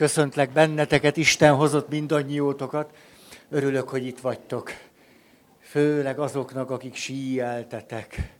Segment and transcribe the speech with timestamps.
[0.00, 2.90] Köszöntlek benneteket, Isten hozott mindannyiótokat.
[3.48, 4.70] Örülök, hogy itt vagytok.
[5.60, 8.32] Főleg azoknak, akik síeltetek.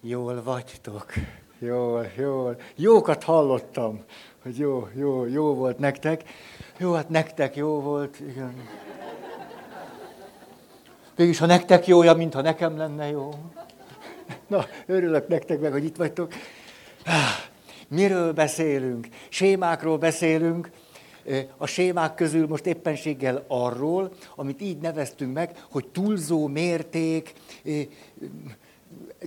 [0.00, 1.12] Jól vagytok.
[1.58, 2.60] Jól, jól.
[2.76, 4.04] Jókat hallottam,
[4.42, 6.22] hogy jó, jó, jó volt nektek.
[6.78, 8.54] Jó, hát nektek jó volt, igen.
[11.16, 13.30] Mégis, ha nektek jó, olyan, mintha nekem lenne jó.
[14.46, 16.32] Na, örülök nektek meg, hogy itt vagytok.
[17.90, 19.08] Miről beszélünk?
[19.28, 20.70] Sémákról beszélünk.
[21.56, 27.32] A sémák közül most éppenséggel arról, amit így neveztünk meg, hogy túlzó mérték,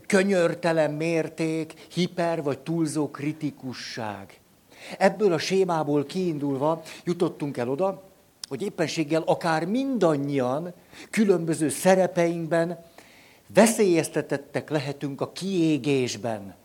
[0.08, 4.40] könyörtelen mérték, hiper vagy túlzó kritikusság.
[4.98, 8.04] Ebből a sémából kiindulva jutottunk el oda,
[8.48, 10.74] hogy éppenséggel akár mindannyian
[11.10, 12.86] különböző szerepeinkben
[13.54, 16.62] veszélyeztetettek lehetünk a kiégésben.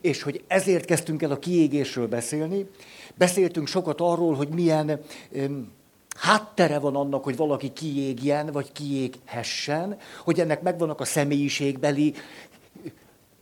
[0.00, 2.66] És hogy ezért kezdtünk el a kiégésről beszélni,
[3.14, 5.00] beszéltünk sokat arról, hogy milyen
[5.32, 5.72] öm,
[6.16, 12.14] háttere van annak, hogy valaki kiégjen, vagy kiéghessen, hogy ennek megvannak a személyiségbeli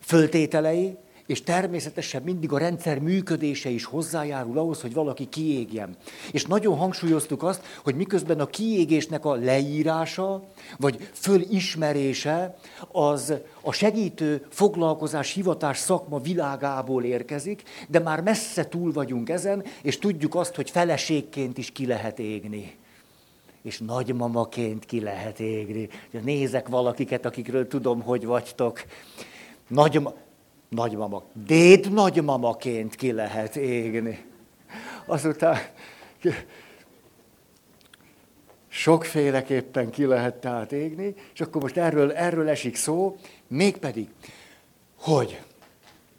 [0.00, 5.96] föltételei, és természetesen mindig a rendszer működése is hozzájárul ahhoz, hogy valaki kiégjen.
[6.32, 10.42] És nagyon hangsúlyoztuk azt, hogy miközben a kiégésnek a leírása,
[10.78, 12.56] vagy fölismerése,
[12.92, 19.98] az a segítő foglalkozás, hivatás szakma világából érkezik, de már messze túl vagyunk ezen, és
[19.98, 22.76] tudjuk azt, hogy feleségként is ki lehet égni
[23.62, 25.88] és nagymamaként ki lehet égni.
[26.22, 28.84] Nézek valakiket, akikről tudom, hogy vagytok.
[29.68, 30.14] Nagyma,
[30.74, 34.24] nagymama, déd nagymamaként ki lehet égni.
[35.06, 35.58] Azután
[38.68, 43.16] sokféleképpen ki lehet tehát égni, és akkor most erről, erről esik szó,
[43.48, 44.08] mégpedig,
[44.98, 45.40] hogy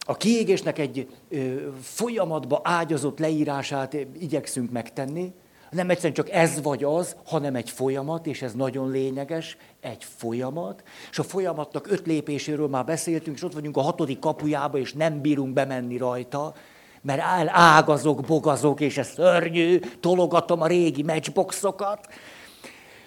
[0.05, 5.33] a kiégésnek egy ö, folyamatba ágyazott leírását igyekszünk megtenni,
[5.75, 10.83] nem egyszerűen csak ez vagy az, hanem egy folyamat, és ez nagyon lényeges, egy folyamat,
[11.11, 15.21] és a folyamatnak öt lépéséről már beszéltünk, és ott vagyunk a hatodik kapujába, és nem
[15.21, 16.53] bírunk bemenni rajta,
[17.01, 17.21] mert
[17.51, 22.07] ágazok, bogazok, és ez szörnyű, tologatom a régi matchboxokat.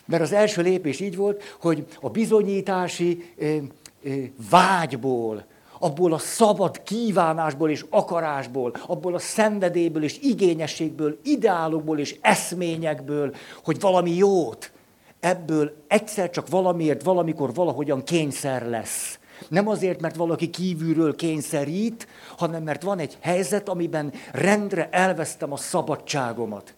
[0.04, 3.56] Mert az első lépés így volt, hogy a bizonyítási ö,
[4.02, 5.44] ö, vágyból,
[5.78, 13.34] abból a szabad kívánásból és akarásból, abból a szenvedélyből és igényességből, ideálokból és eszményekből,
[13.64, 14.72] hogy valami jót,
[15.20, 19.18] ebből egyszer csak valamiért, valamikor valahogyan kényszer lesz.
[19.48, 22.06] Nem azért, mert valaki kívülről kényszerít,
[22.36, 26.74] hanem mert van egy helyzet, amiben rendre elvesztem a szabadságomat.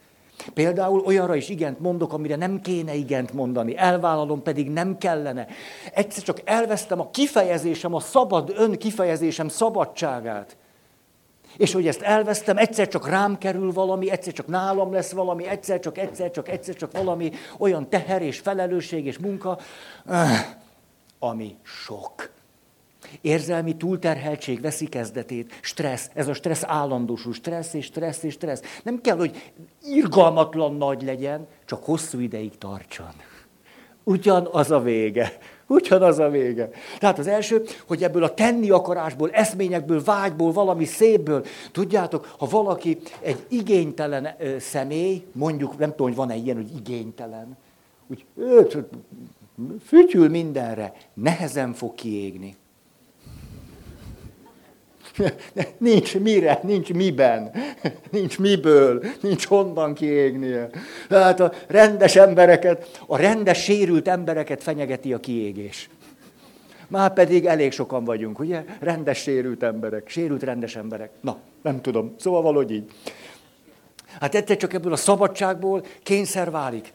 [0.55, 5.47] Például olyanra is igent mondok, amire nem kéne igent mondani, elvállalom pedig nem kellene.
[5.95, 10.57] Egyszer csak elvesztem a kifejezésem, a szabad ön kifejezésem szabadságát.
[11.57, 15.81] És hogy ezt elvesztem, egyszer csak rám kerül valami, egyszer csak nálam lesz valami, egyszer
[15.81, 19.59] csak, egyszer csak, egyszer csak valami olyan teher és felelősség és munka,
[21.19, 22.31] ami sok.
[23.21, 28.63] Érzelmi túlterheltség veszi kezdetét, stressz, ez a stressz állandósul, stressz és stressz és stressz.
[28.83, 33.13] Nem kell, hogy irgalmatlan nagy legyen, csak hosszú ideig tartson.
[34.05, 35.39] Ugyanaz a vége.
[35.67, 36.71] Ugyanaz a vége.
[36.99, 42.99] Tehát az első, hogy ebből a tenni akarásból, eszményekből, vágyból, valami szépből, tudjátok, ha valaki
[43.21, 47.57] egy igénytelen ö, személy, mondjuk, nem tudom, hogy van-e ilyen, hogy igénytelen,
[48.09, 48.25] úgy
[49.85, 52.57] fütyül mindenre, nehezen fog kiégni.
[55.79, 57.51] Nincs mire, nincs miben,
[58.11, 60.71] nincs miből, nincs honnan kiégnie.
[61.09, 65.89] Tehát a rendes embereket, a rendes sérült embereket fenyegeti a kiégés.
[66.89, 68.65] Már pedig elég sokan vagyunk, ugye?
[68.81, 71.11] Rendes sérült emberek, sérült rendes emberek.
[71.21, 72.91] Na, nem tudom, szóval valahogy így.
[74.21, 76.93] Hát egyszer csak ebből a szabadságból kényszer válik.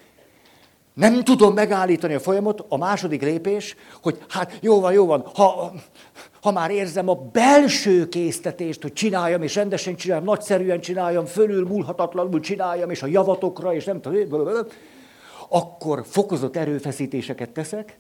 [0.94, 5.74] Nem tudom megállítani a folyamot, a második lépés, hogy hát jó van, jó van, ha,
[6.46, 12.40] ha már érzem a belső késztetést, hogy csináljam, és rendesen csináljam, nagyszerűen csináljam, fölül múlhatatlanul
[12.40, 14.68] csináljam, és a javatokra, és nem tudom,
[15.50, 17.98] akkor fokozott erőfeszítéseket teszek,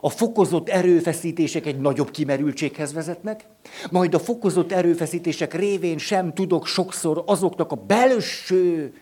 [0.00, 3.46] a fokozott erőfeszítések egy nagyobb kimerültséghez vezetnek,
[3.90, 8.92] majd a fokozott erőfeszítések révén sem tudok sokszor azoknak a belső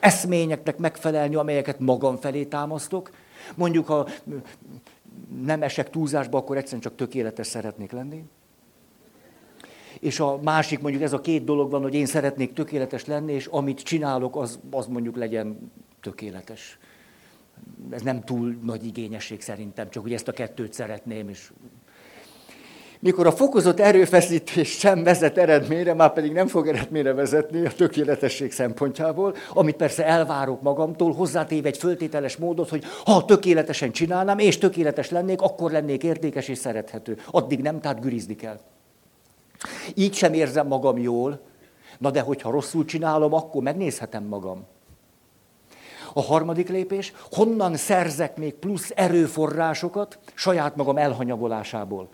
[0.00, 3.10] eszményeknek megfelelni, amelyeket magam felé támasztok.
[3.54, 4.08] Mondjuk, ha
[5.44, 8.24] nem esek túlzásba, akkor egyszerűen csak tökéletes szeretnék lenni.
[10.00, 13.46] És a másik, mondjuk ez a két dolog van, hogy én szeretnék tökéletes lenni, és
[13.46, 16.78] amit csinálok, az, az mondjuk legyen tökéletes.
[17.90, 21.52] Ez nem túl nagy igényesség szerintem, csak hogy ezt a kettőt szeretném, és
[23.02, 28.52] mikor a fokozott erőfeszítés sem vezet eredményre, már pedig nem fog eredményre vezetni a tökéletesség
[28.52, 35.10] szempontjából, amit persze elvárok magamtól, hozzátéve egy föltételes módot, hogy ha tökéletesen csinálnám, és tökéletes
[35.10, 37.18] lennék, akkor lennék értékes és szerethető.
[37.30, 38.60] Addig nem, tehát gürizni kell.
[39.94, 41.40] Így sem érzem magam jól,
[41.98, 44.64] na de hogyha rosszul csinálom, akkor megnézhetem magam.
[46.14, 52.08] A harmadik lépés, honnan szerzek még plusz erőforrásokat saját magam elhanyagolásából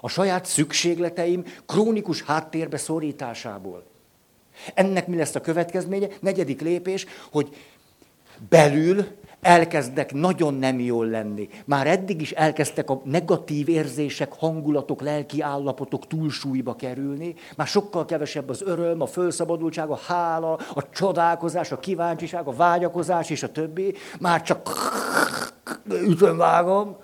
[0.00, 3.84] a saját szükségleteim krónikus háttérbe szorításából.
[4.74, 6.08] Ennek mi lesz a következménye?
[6.20, 7.56] Negyedik lépés, hogy
[8.48, 9.06] belül
[9.40, 11.48] elkezdek nagyon nem jól lenni.
[11.64, 17.34] Már eddig is elkezdtek a negatív érzések, hangulatok, lelki állapotok túlsúlyba kerülni.
[17.56, 23.30] Már sokkal kevesebb az öröm, a fölszabadultság, a hála, a csodálkozás, a kíváncsiság, a vágyakozás
[23.30, 23.94] és a többi.
[24.20, 24.68] Már csak
[25.88, 26.96] ütöm, vágom.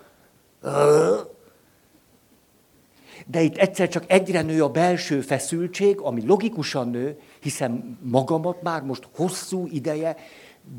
[3.27, 8.83] De itt egyszer csak egyre nő a belső feszültség, ami logikusan nő, hiszen magamat már
[8.83, 10.17] most hosszú ideje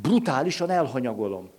[0.02, 1.50] brutálisan elhanyagolom.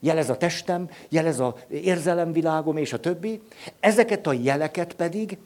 [0.00, 3.42] Jelez a testem, jelez a érzelemvilágom és a többi.
[3.80, 5.38] Ezeket a jeleket pedig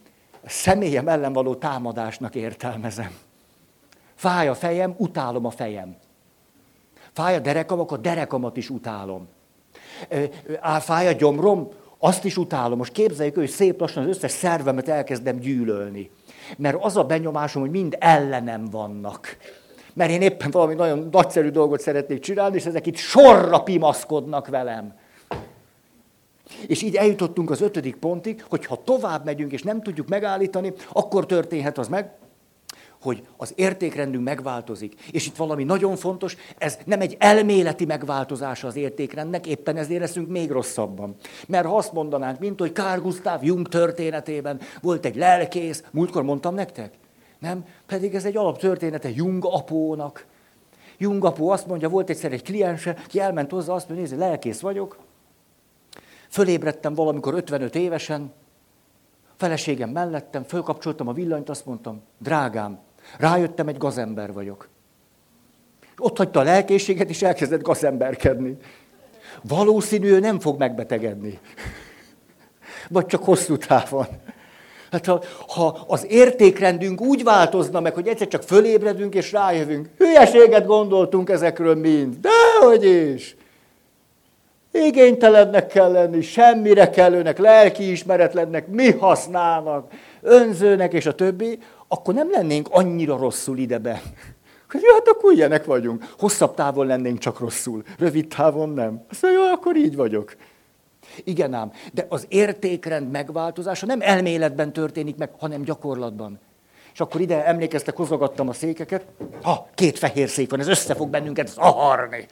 [0.44, 3.16] a személyem ellen való támadásnak értelmezem.
[4.14, 5.96] Fáj a fejem, utálom a fejem.
[7.12, 9.28] Fáj a derekam, akkor derekamat is utálom.
[10.80, 11.68] Fáj a gyomrom,
[11.98, 12.78] azt is utálom.
[12.78, 16.10] Most képzeljük, hogy szép lassan az összes szervemet elkezdem gyűlölni.
[16.56, 19.36] Mert az a benyomásom, hogy mind ellenem vannak.
[19.94, 24.94] Mert én éppen valami nagyon nagyszerű dolgot szeretnék csinálni, és ezek itt sorra pimaszkodnak velem.
[26.66, 31.26] És így eljutottunk az ötödik pontig, hogy ha tovább megyünk, és nem tudjuk megállítani, akkor
[31.26, 32.10] történhet az meg,
[33.06, 34.94] hogy az értékrendünk megváltozik.
[35.10, 40.28] És itt valami nagyon fontos, ez nem egy elméleti megváltozása az értékrendnek, éppen ezért leszünk
[40.28, 41.16] még rosszabban.
[41.46, 46.54] Mert ha azt mondanánk, mint hogy Carl Gustav Jung történetében volt egy lelkész, múltkor mondtam
[46.54, 46.94] nektek,
[47.38, 47.64] nem?
[47.86, 50.26] Pedig ez egy alaptörténete Jung apónak.
[50.98, 54.60] Jung apó azt mondja, volt egyszer egy kliense, ki elment hozzá, azt mondja, nézd, lelkész
[54.60, 54.98] vagyok,
[56.28, 58.32] fölébredtem valamikor 55 évesen,
[59.36, 62.78] feleségem mellettem, fölkapcsoltam a villanyt, azt mondtam, drágám,
[63.18, 64.68] Rájöttem, egy gazember vagyok.
[65.98, 68.56] Ott hagyta a lelkészséget, és elkezdett gazemberkedni.
[69.42, 71.38] Valószínű, ő nem fog megbetegedni.
[72.88, 74.06] Vagy csak hosszú távon.
[74.90, 80.66] Hát ha, ha az értékrendünk úgy változna meg, hogy egyszer csak fölébredünk és rájövünk, hülyeséget
[80.66, 83.36] gondoltunk ezekről mind, dehogy is.
[84.72, 89.92] Igénytelennek kell lenni, semmire kellőnek, lelkiismeretlennek, mi használnak,
[90.22, 94.02] önzőnek és a többi, akkor nem lennénk annyira rosszul idebe.
[94.72, 96.14] Ja, hát akkor ilyenek vagyunk.
[96.18, 99.04] Hosszabb távon lennénk csak rosszul, rövid távon nem.
[99.10, 100.36] Azt mondja, jó, akkor így vagyok.
[101.24, 106.40] Igen ám, de az értékrend megváltozása nem elméletben történik meg, hanem gyakorlatban.
[106.92, 109.06] És akkor ide emlékeztek, hozogattam a székeket.
[109.42, 112.26] Ha, két fehér szék van, ez össze fog bennünket zaharni.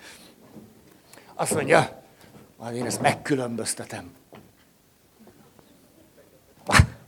[1.34, 2.02] Azt mondja,
[2.58, 4.12] majd én ezt megkülönböztetem.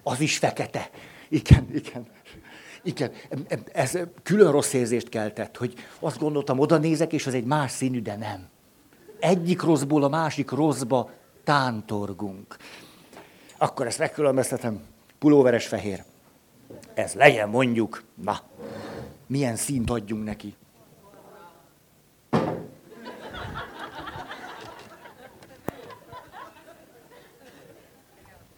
[0.02, 0.90] Az is fekete.
[1.28, 2.06] Igen, igen.
[2.86, 3.10] Igen,
[3.72, 8.02] ez külön rossz érzést keltett, hogy azt gondoltam, oda nézek, és az egy más színű,
[8.02, 8.48] de nem.
[9.18, 11.10] Egyik rosszból a másik rosszba
[11.44, 12.56] tántorgunk.
[13.56, 14.80] Akkor ezt megkülönböztetem,
[15.18, 16.04] pulóveres fehér.
[16.94, 18.40] Ez legyen mondjuk, na,
[19.26, 20.54] milyen színt adjunk neki.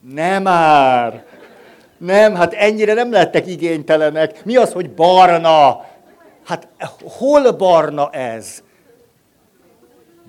[0.01, 1.28] Nem már!
[1.99, 4.45] Nem, hát ennyire nem lettek igénytelenek.
[4.45, 5.87] Mi az, hogy barna?
[6.45, 6.69] Hát
[7.03, 8.63] hol barna ez?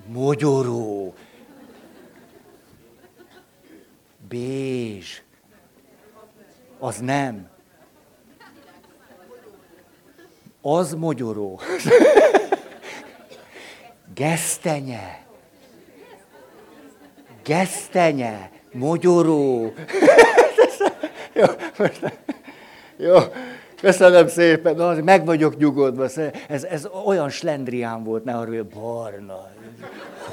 [0.06, 1.14] Mogyoró.
[4.28, 5.22] Bézs.
[6.78, 7.48] Az nem.
[10.62, 11.60] Az mogyoró.
[14.14, 15.24] Gesztenye.
[17.44, 18.50] Gesztenye.
[18.72, 19.72] Mogyoró.
[21.32, 21.44] Jó,
[21.78, 22.18] most,
[22.96, 23.16] jó,
[23.80, 26.04] köszönöm szépen, no, meg vagyok nyugodva.
[26.48, 29.48] Ez, ez olyan slendrián volt, ne arról, barna.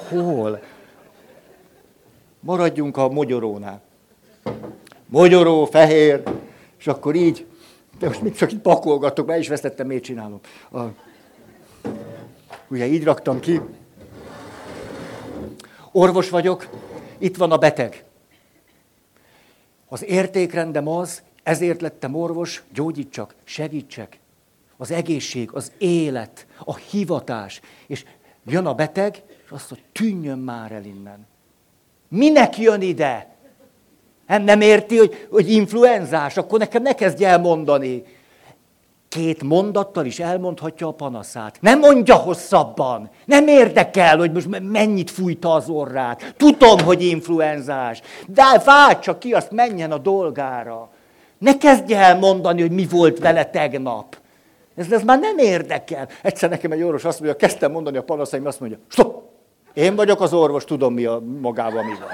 [0.10, 0.60] Hol?
[2.40, 3.82] Maradjunk a mogyorónál.
[5.06, 6.24] Mogyoró, fehér,
[6.80, 7.46] és akkor így,
[8.00, 10.40] de most mit csak itt pakolgatok, be is vesztettem, miért csinálom.
[10.72, 10.80] A,
[12.68, 13.62] ugye így raktam ki.
[15.92, 16.68] Orvos vagyok,
[17.18, 18.07] itt van a beteg.
[19.88, 24.20] Az értékrendem az, ezért lettem orvos, gyógyítsak, segítsek.
[24.78, 27.62] Az egészség, az élet, a hivatás.
[27.88, 28.06] És
[28.46, 31.28] jön a beteg, és azt mondja, tűnjön már el innen.
[32.08, 33.36] Minek jön ide?
[34.28, 38.04] Nem, nem érti, hogy, hogy influenzás, akkor nekem ne kezdj el mondani.
[39.18, 41.58] Két mondattal is elmondhatja a panaszát.
[41.60, 43.10] Nem mondja hosszabban.
[43.26, 46.34] Nem érdekel, hogy most mennyit fújta az orrát.
[46.38, 48.02] Tudom, hogy influenzás.
[48.28, 50.90] De váltsa ki, azt menjen a dolgára.
[51.38, 54.18] Ne kezdje el mondani, hogy mi volt vele tegnap.
[54.76, 56.08] Ez, ez már nem érdekel.
[56.22, 59.24] Egyszer nekem egy orvos azt mondja, kezdtem mondani a panaszaim, azt mondja, stop!
[59.74, 62.10] Én vagyok az orvos, tudom mi a magában mi van.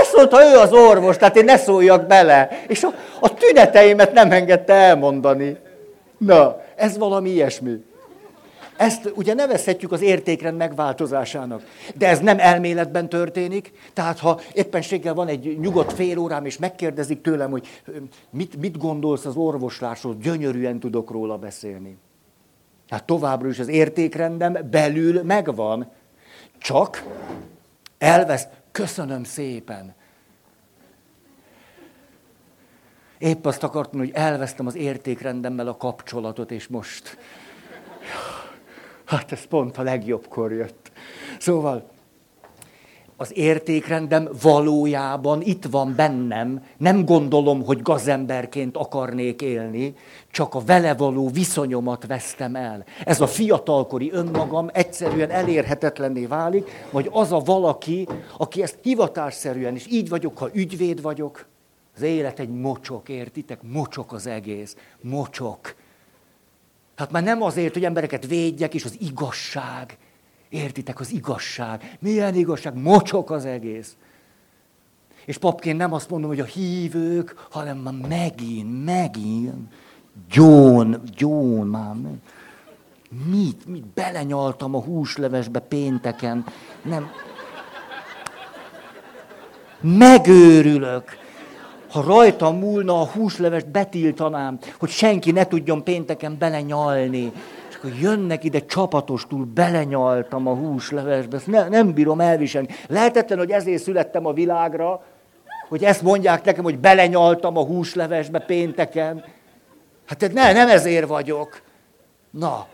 [0.00, 2.48] Ezt mondta ő az orvos, tehát én ne szóljak bele.
[2.68, 2.88] És a,
[3.20, 5.58] a tüneteimet nem engedte elmondani.
[6.18, 7.84] Na, ez valami ilyesmi.
[8.76, 11.62] Ezt ugye nevezhetjük az értékrend megváltozásának.
[11.94, 13.72] De ez nem elméletben történik.
[13.92, 17.66] Tehát ha éppenséggel van egy nyugodt fél órám, és megkérdezik tőlem, hogy
[18.30, 21.96] mit, mit gondolsz az orvoslásról, gyönyörűen tudok róla beszélni.
[22.88, 25.90] Hát továbbra is az értékrendem belül megvan.
[26.58, 27.04] Csak
[27.98, 29.94] elvesz, köszönöm szépen.
[33.24, 37.18] Épp azt akartam, hogy elvesztem az értékrendemmel a kapcsolatot, és most...
[39.04, 40.92] Hát ez pont a legjobbkor jött.
[41.38, 41.90] Szóval
[43.16, 49.94] az értékrendem valójában itt van bennem, nem gondolom, hogy gazemberként akarnék élni,
[50.30, 52.84] csak a vele való viszonyomat vesztem el.
[53.04, 58.06] Ez a fiatalkori önmagam egyszerűen elérhetetlenné válik, vagy az a valaki,
[58.38, 61.52] aki ezt hivatásszerűen, és így vagyok, ha ügyvéd vagyok,
[61.94, 63.62] az élet egy mocsok, értitek?
[63.62, 64.76] Mocsok az egész.
[65.00, 65.74] Mocsok.
[66.94, 69.98] Hát már nem azért, hogy embereket védjek, és az igazság.
[70.48, 71.96] Értitek, az igazság.
[72.00, 72.74] Milyen igazság?
[72.74, 73.96] Mocsok az egész.
[75.24, 79.72] És papként nem azt mondom, hogy a hívők, hanem már megint, megint.
[80.30, 81.96] Gyón, gyón már.
[83.30, 86.44] Mit, mit belenyaltam a húslevesbe pénteken.
[86.82, 87.10] Nem.
[89.80, 91.22] Megőrülök
[91.94, 97.32] ha rajta múlna a húslevest, betiltanám, hogy senki ne tudjon pénteken belenyalni.
[97.68, 102.68] És akkor jönnek ide csapatostul, belenyaltam a húslevesbe, ezt ne, nem bírom elviselni.
[102.88, 105.04] Lehetetlen, hogy ezért születtem a világra,
[105.68, 109.24] hogy ezt mondják nekem, hogy belenyaltam a húslevesbe pénteken.
[110.06, 111.62] Hát ne, nem ezért vagyok.
[112.30, 112.66] Na,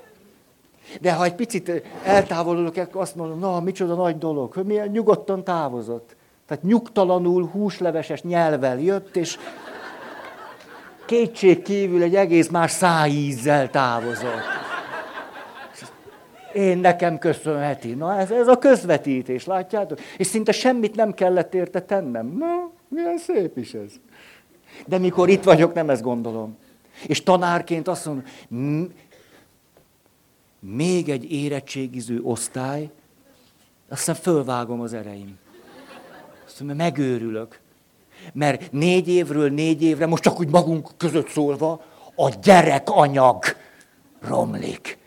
[1.01, 5.45] de ha egy picit eltávolodok, akkor azt mondom, na, micsoda nagy dolog, hogy milyen nyugodtan
[5.45, 6.17] távozott.
[6.51, 9.39] Tehát nyugtalanul, húsleveses nyelvel jött, és
[11.07, 14.43] kétség kívül egy egész más szájízzel távozott.
[16.53, 17.95] Én nekem köszönheti.
[17.95, 20.01] Na ez, ez a közvetítés, látjátok?
[20.17, 22.37] És szinte semmit nem kellett érte tennem.
[22.39, 23.93] Na, milyen szép is ez.
[24.87, 26.57] De mikor itt vagyok, nem ezt gondolom.
[27.07, 28.93] És tanárként azt mondom,
[30.59, 32.91] még egy érettségiző osztály,
[33.89, 35.39] aztán fölvágom az ereim.
[36.61, 37.59] Mondja, megőrülök.
[38.33, 43.45] Mert négy évről négy évre, most csak úgy magunk között szólva, a gyerekanyag
[44.21, 44.99] romlik.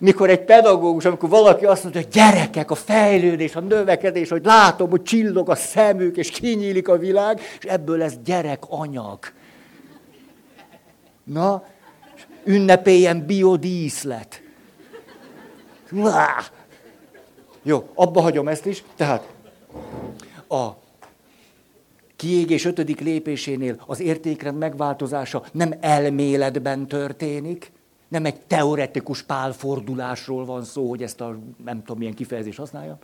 [0.00, 4.90] Mikor egy pedagógus, amikor valaki azt mondja, hogy gyerekek, a fejlődés, a növekedés, hogy látom,
[4.90, 9.18] hogy csillog a szemük, és kinyílik a világ, és ebből lesz gyerekanyag.
[11.24, 11.64] Na,
[12.44, 14.42] ünnepéljen biodíszlet.
[17.62, 18.84] Jó, abba hagyom ezt is.
[18.96, 19.35] Tehát
[20.48, 20.68] a
[22.16, 27.72] kiégés ötödik lépésénél az értékrend megváltozása nem elméletben történik,
[28.08, 32.98] nem egy teoretikus pálfordulásról van szó, hogy ezt a nem tudom milyen kifejezést használjam,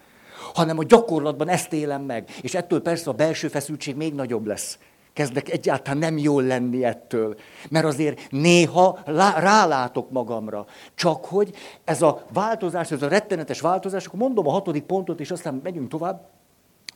[0.54, 2.30] hanem a gyakorlatban ezt élem meg.
[2.42, 4.78] És ettől persze a belső feszültség még nagyobb lesz.
[5.12, 7.36] Kezdek egyáltalán nem jól lenni ettől.
[7.70, 8.98] Mert azért néha
[9.36, 10.66] rálátok magamra.
[10.94, 15.30] Csak hogy ez a változás, ez a rettenetes változás, akkor mondom a hatodik pontot, és
[15.30, 16.28] aztán megyünk tovább.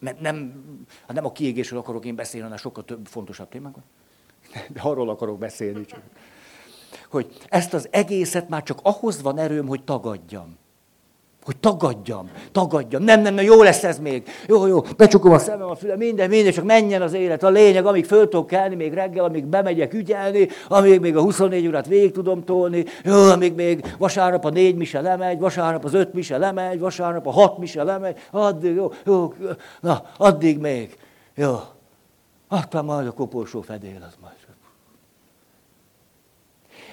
[0.01, 0.65] Mert nem,
[1.07, 3.83] hát nem a kiégésről akarok én beszélni, hanem sokkal több fontosabb témákon.
[4.75, 6.03] De arról akarok beszélni csak.
[7.11, 10.57] Hogy ezt az egészet már csak ahhoz van erőm, hogy tagadjam.
[11.47, 13.03] Hogy tagadjam, tagadjam.
[13.03, 14.29] Nem, nem, nem, jó lesz ez még.
[14.47, 17.43] Jó, jó, becsukom a szemem, a fülem, minden, minden, csak menjen az élet.
[17.43, 21.67] A lényeg, amíg föl tudok kelni, még reggel, amíg bemegyek ügyelni, amíg még a 24
[21.67, 26.13] órát végig tudom tolni, jó, amíg még vasárnap a négy mise lemegy, vasárnap az öt
[26.13, 29.33] mise lemegy, vasárnap a hat mise lemegy, addig, jó, jó,
[29.81, 30.99] na, addig még.
[31.35, 31.57] Jó.
[32.49, 34.35] Aztán majd a koporsó fedél, az majd.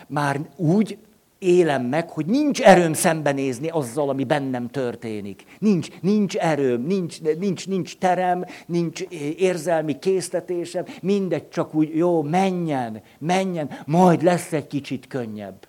[0.07, 0.97] Már úgy
[1.43, 5.45] élem meg, hogy nincs erőm szembenézni azzal, ami bennem történik.
[5.59, 9.01] Nincs, nincs erőm, nincs, nincs, nincs terem, nincs
[9.37, 15.67] érzelmi késztetésem, mindegy, csak úgy, jó, menjen, menjen, majd lesz egy kicsit könnyebb.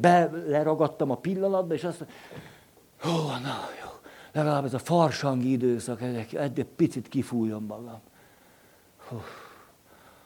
[0.00, 2.16] Beleragadtam a pillanatba, és azt mondom,
[3.04, 3.90] jó, na, jó,
[4.32, 6.02] legalább ez a farsangi időszak,
[6.32, 8.00] egy picit kifújom magam.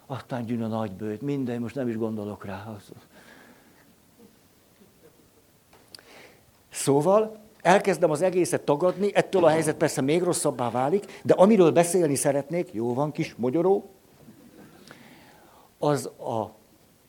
[0.07, 2.77] aztán gyűn a nagybőt, minden, most nem is gondolok rá.
[6.75, 12.15] Szóval elkezdem az egészet tagadni, ettől a helyzet persze még rosszabbá válik, de amiről beszélni
[12.15, 13.91] szeretnék, jó van kis magyaró,
[15.79, 16.55] az a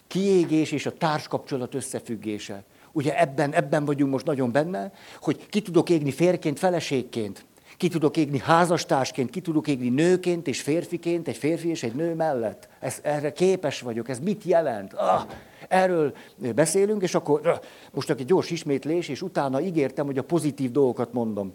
[0.08, 2.64] kiégés és a társkapcsolat összefüggése.
[2.92, 4.92] Ugye ebben, ebben vagyunk most nagyon benne,
[5.22, 7.46] hogy ki tudok égni férként, feleségként,
[7.78, 12.14] ki tudok égni házastársként, ki tudok égni nőként és férfiként, egy férfi és egy nő
[12.14, 12.68] mellett.
[12.80, 14.94] Ez, erre képes vagyok, ez mit jelent?
[14.94, 15.24] Ah,
[15.68, 16.16] erről
[16.56, 17.60] beszélünk, és akkor ah,
[17.92, 21.54] most egy gyors ismétlés, és utána ígértem, hogy a pozitív dolgokat mondom.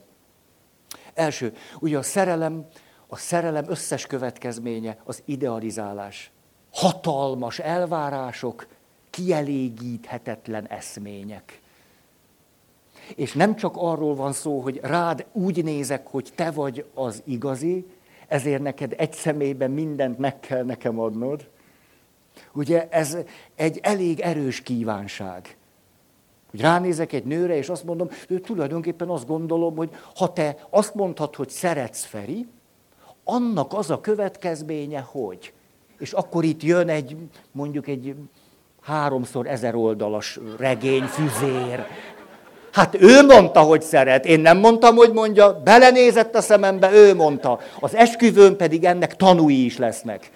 [1.15, 2.67] Első, ugye a szerelem,
[3.07, 6.31] a szerelem összes következménye az idealizálás.
[6.73, 8.67] Hatalmas elvárások,
[9.11, 11.60] kielégíthetetlen eszmények.
[13.17, 17.87] És nem csak arról van szó, hogy rád úgy nézek, hogy te vagy az igazi,
[18.29, 21.49] ezért neked egy személyben mindent meg kell nekem adnod.
[22.53, 23.17] Ugye ez
[23.55, 25.57] egy elég erős kívánság.
[26.51, 30.95] Hogy ránézek egy nőre, és azt mondom, ő tulajdonképpen azt gondolom, hogy ha te azt
[30.95, 32.47] mondhatod, hogy szeretsz Feri,
[33.25, 35.53] annak az a következménye, hogy.
[35.99, 37.17] És akkor itt jön egy,
[37.53, 38.15] mondjuk egy
[38.81, 41.87] háromszor ezer oldalas regény, füzér.
[42.73, 47.59] Hát ő mondta, hogy szeret, én nem mondtam, hogy mondja, belenézett a szemembe, ő mondta.
[47.81, 50.31] Az esküvőn pedig ennek tanúi is lesznek.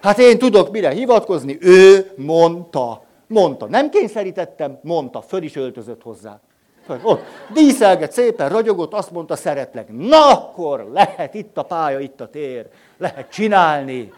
[0.00, 3.02] Hát én tudok mire hivatkozni, ő mondta.
[3.26, 3.66] Mondta.
[3.66, 6.40] Nem kényszerítettem, mondta, föl is öltözött hozzá.
[7.02, 7.22] Ott
[7.52, 9.88] díszelget szépen, ragyogott, azt mondta, szeretlek.
[9.88, 12.66] Na akkor lehet, itt a pálya, itt a tér,
[12.98, 14.12] lehet csinálni.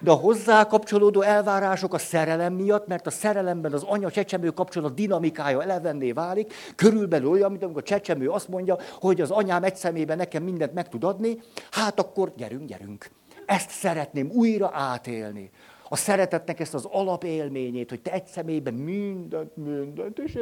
[0.00, 5.62] De a hozzá kapcsolódó elvárások a szerelem miatt, mert a szerelemben az anya-csecsemő kapcsolat dinamikája
[5.62, 10.16] elevenné válik, körülbelül olyan, mint amikor a csecsemő azt mondja, hogy az anyám egy szemében
[10.16, 11.38] nekem mindent meg tud adni,
[11.70, 13.10] hát akkor gyerünk, gyerünk.
[13.46, 15.50] Ezt szeretném újra átélni.
[15.92, 20.38] A szeretetnek ezt az alapélményét, hogy te egy személyben mindent, mindent, és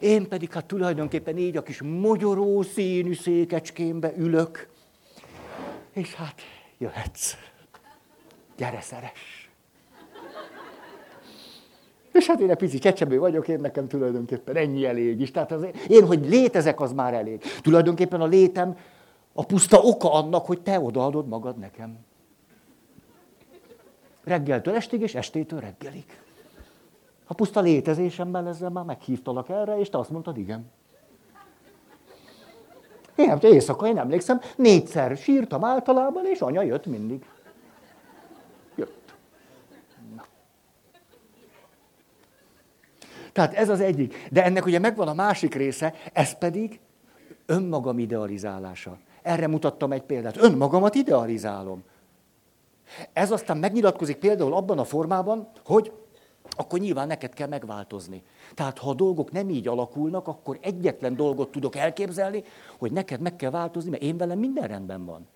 [0.00, 4.68] én pedig hát tulajdonképpen így a kis mogyoró színű székecskémbe ülök,
[5.92, 6.40] és hát
[6.78, 7.34] jöhetsz.
[8.58, 9.50] Gyere, szeres!
[12.12, 15.30] És hát én egy pici csecsemő vagyok, én nekem tulajdonképpen ennyi elég is.
[15.30, 17.42] Tehát az, én, hogy létezek, az már elég.
[17.62, 18.76] Tulajdonképpen a létem
[19.32, 21.98] a puszta oka annak, hogy te odaadod magad nekem.
[24.24, 26.04] Reggeltől estig, és estétől reggelig.
[27.26, 30.70] A puszta létezésemben ezzel már meghívtalak erre, és te azt mondtad, igen.
[33.14, 37.24] Én, hát éjszaka, én emlékszem, négyszer sírtam általában, és anya jött mindig.
[43.32, 44.28] Tehát ez az egyik.
[44.30, 46.80] De ennek ugye megvan a másik része, ez pedig
[47.46, 48.98] önmagam idealizálása.
[49.22, 50.36] Erre mutattam egy példát.
[50.36, 51.82] Önmagamat idealizálom.
[53.12, 55.92] Ez aztán megnyilatkozik például abban a formában, hogy
[56.56, 58.22] akkor nyilván neked kell megváltozni.
[58.54, 62.42] Tehát ha a dolgok nem így alakulnak, akkor egyetlen dolgot tudok elképzelni,
[62.78, 65.26] hogy neked meg kell változni, mert én velem minden rendben van.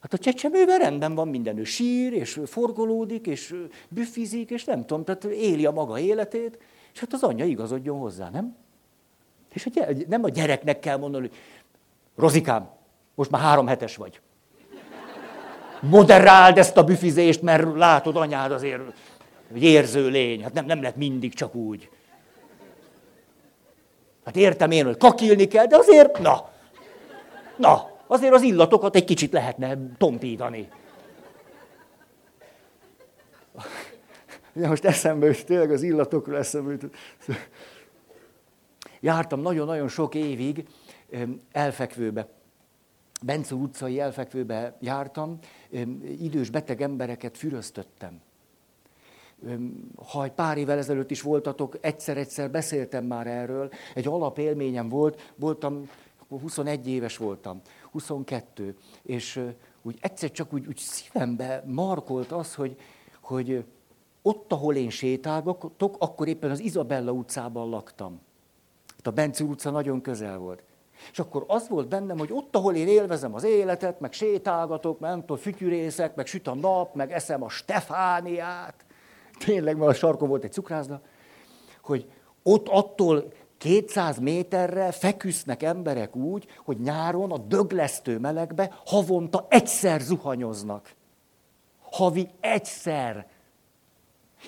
[0.00, 3.54] Hát a csecsemővel rendben van minden, ő sír, és forgolódik, és
[3.88, 6.58] büfizik, és nem tudom, tehát éli a maga életét,
[6.98, 8.56] és hát az anyja igazodjon hozzá, nem?
[9.52, 11.36] És a gyere, nem a gyereknek kell mondani, hogy
[12.16, 12.70] Rozikám,
[13.14, 14.20] most már három hetes vagy.
[15.80, 18.80] Moderáld ezt a büfizést, mert látod, anyád azért
[19.54, 20.42] egy érző lény.
[20.42, 21.90] Hát nem, nem lehet mindig csak úgy.
[24.24, 26.50] Hát értem én, hogy kakilni kell, de azért, na,
[27.56, 30.68] na, azért az illatokat egy kicsit lehetne tompítani.
[34.66, 36.96] Most eszembe jut, tényleg az illatokról eszembe jut.
[39.00, 40.64] Jártam nagyon-nagyon sok évig
[41.52, 42.28] elfekvőbe.
[43.22, 45.38] Bence utcai elfekvőbe jártam,
[46.18, 48.20] idős beteg embereket füröztöttem.
[50.12, 55.88] Ha egy pár évvel ezelőtt is voltatok, egyszer-egyszer beszéltem már erről, egy alapélményem volt, voltam,
[56.28, 59.40] 21 éves voltam, 22, és
[59.82, 62.76] úgy egyszer csak úgy, úgy szívembe markolt az, hogy,
[63.20, 63.64] hogy
[64.28, 68.20] ott, ahol én sétálgatok, akkor éppen az Izabella utcában laktam.
[69.02, 70.62] A Bence utca nagyon közel volt.
[71.12, 75.10] És akkor az volt bennem, hogy ott, ahol én élvezem az életet, meg sétálgatok, meg
[75.10, 78.84] nem tudom, fütyűrészek, meg süt a nap, meg eszem a Stefániát,
[79.38, 81.00] tényleg, mert a sarkon volt egy cukrászda,
[81.82, 82.10] hogy
[82.42, 90.94] ott attól 200 méterre feküsznek emberek úgy, hogy nyáron a döglesztő melegbe havonta egyszer zuhanyoznak.
[91.90, 93.26] Havi egyszer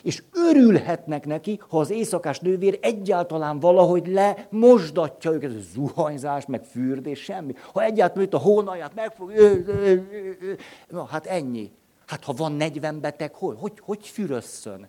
[0.03, 7.22] És örülhetnek neki, ha az éjszakás nővér egyáltalán valahogy lemosdatja őket, ez zuhanyzás, meg fürdés,
[7.22, 7.55] semmi.
[7.72, 9.33] Ha egyáltalán a hónaját megfog,
[10.88, 11.70] na hát ennyi.
[12.07, 14.88] Hát ha van 40 beteg, hogy, hogy, hogy fürösszön?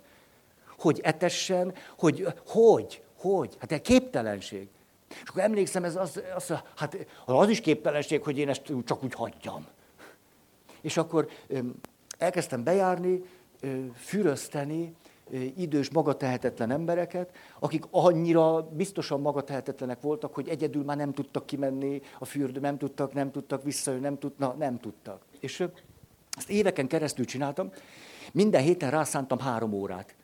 [0.78, 1.74] Hogy etessen?
[1.98, 3.56] Hogy, hogy, hogy?
[3.60, 4.68] Hát egy képtelenség.
[5.24, 9.14] És akkor emlékszem, ez az, az, hát az is képtelenség, hogy én ezt csak úgy
[9.14, 9.68] hagyjam.
[10.82, 11.28] És akkor
[12.18, 13.24] elkezdtem bejárni,
[13.96, 14.96] fürözteni
[15.56, 22.26] idős, magatehetetlen embereket, akik annyira biztosan magatehetetlenek voltak, hogy egyedül már nem tudtak kimenni a
[22.26, 25.22] fürdő, nem tudtak, nem tudtak visszajönni, nem tudtak, nem tudtak.
[25.40, 25.68] És
[26.38, 27.72] ezt éveken keresztül csináltam,
[28.32, 30.16] minden héten rászántam három órát.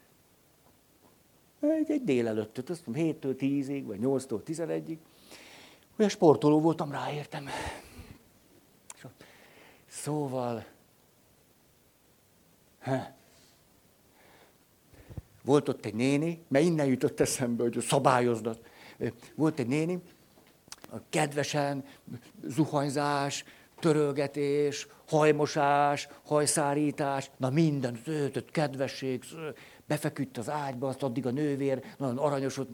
[1.59, 4.97] Egy, egy délelőttöt, azt mondom, 7-től 10-ig, vagy 8-tól 11-ig.
[5.97, 7.45] Olyan sportoló voltam, ráértem.
[9.87, 10.65] Szóval,
[15.47, 18.57] volt ott egy néni, mert innen jutott eszembe, hogy szabályoznak.
[19.35, 20.01] Volt egy néni,
[21.09, 21.83] kedvesen,
[22.47, 23.43] zuhanyzás,
[23.79, 29.23] törölgetés, hajmosás, hajszárítás, na minden, zöldött kedvesség,
[29.85, 32.69] befeküdt az ágyba, azt addig a nővér, nagyon aranyos volt,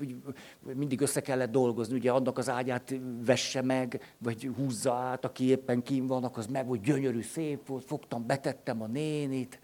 [0.74, 5.84] mindig össze kellett dolgozni, ugye annak az ágyát vesse meg, vagy húzza át, aki éppen
[5.84, 9.60] kín van, az meg, hogy gyönyörű, szép volt, fogtam, betettem a nénit,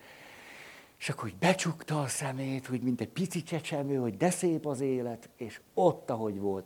[1.00, 4.82] és akkor hogy becsukta a szemét, hogy mint egy pici csecsemő, hogy de szép az
[4.82, 6.66] élet, és ott, ahogy volt.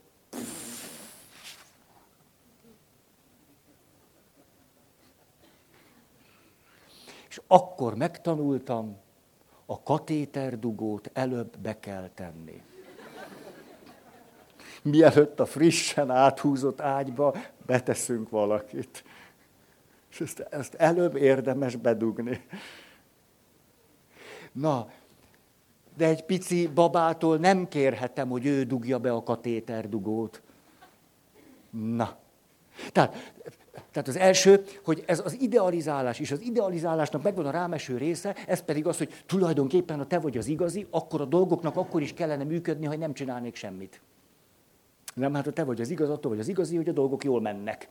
[7.29, 8.97] És akkor megtanultam,
[9.65, 12.61] a katéterdugót előbb be kell tenni.
[14.81, 19.03] Mielőtt a frissen áthúzott ágyba beteszünk valakit.
[20.11, 22.45] És ezt, ezt előbb érdemes bedugni.
[24.53, 24.89] Na,
[25.97, 30.41] de egy pici babától nem kérhetem, hogy ő dugja be a katéterdugót.
[31.69, 32.15] Na.
[32.91, 33.33] Tehát,
[33.91, 38.61] tehát az első, hogy ez az idealizálás, és az idealizálásnak megvan a rámeső része, ez
[38.61, 42.43] pedig az, hogy tulajdonképpen, ha te vagy az igazi, akkor a dolgoknak akkor is kellene
[42.43, 44.01] működni, ha nem csinálnék semmit.
[45.13, 47.41] Nem, hát ha te vagy az igaz, attól vagy az igazi, hogy a dolgok jól
[47.41, 47.89] mennek.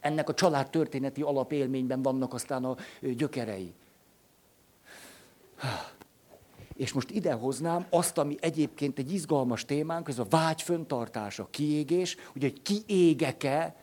[0.00, 3.72] Ennek a család történeti alapélményben vannak aztán a gyökerei.
[6.74, 12.48] És most idehoznám azt, ami egyébként egy izgalmas témánk, ez a vágy föntartása, kiégés, ugye,
[12.48, 13.76] hogy kiégek-e,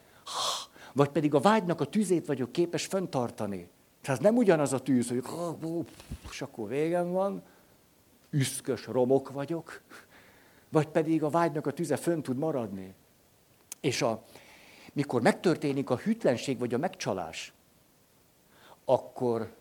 [0.93, 3.69] vagy pedig a vágynak a tüzét vagyok képes föntartani.
[4.01, 5.23] Tehát nem ugyanaz a tűz, hogy
[6.29, 7.43] és akkor végem van,
[8.29, 9.81] üszkös romok vagyok,
[10.69, 12.93] vagy pedig a vágynak a tüze fönn tud maradni.
[13.79, 14.23] És a,
[14.93, 17.53] mikor megtörténik a hűtlenség vagy a megcsalás,
[18.85, 19.53] akkor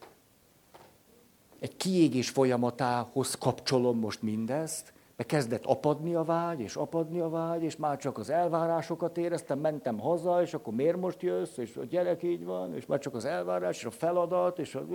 [1.61, 7.63] egy kiégés folyamatához kapcsolom most mindezt, mert kezdett apadni a vágy, és apadni a vágy,
[7.63, 11.85] és már csak az elvárásokat éreztem, mentem haza, és akkor miért most jössz, és a
[11.85, 14.87] gyerek így van, és már csak az elvárás, és a feladat, és a...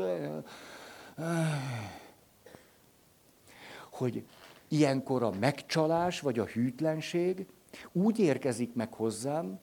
[3.91, 4.25] Hogy
[4.67, 7.47] ilyenkor a megcsalás, vagy a hűtlenség
[7.91, 9.59] úgy érkezik meg hozzám,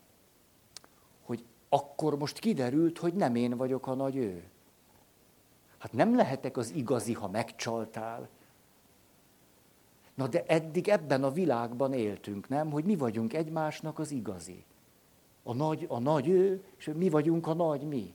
[1.22, 4.44] hogy akkor most kiderült, hogy nem én vagyok a nagy ő.
[5.80, 8.28] Hát nem lehetek az igazi, ha megcsaltál.
[10.14, 12.70] Na de eddig ebben a világban éltünk, nem?
[12.70, 14.64] Hogy mi vagyunk egymásnak az igazi.
[15.42, 18.14] A nagy, a nagy ő, és mi vagyunk a nagy mi.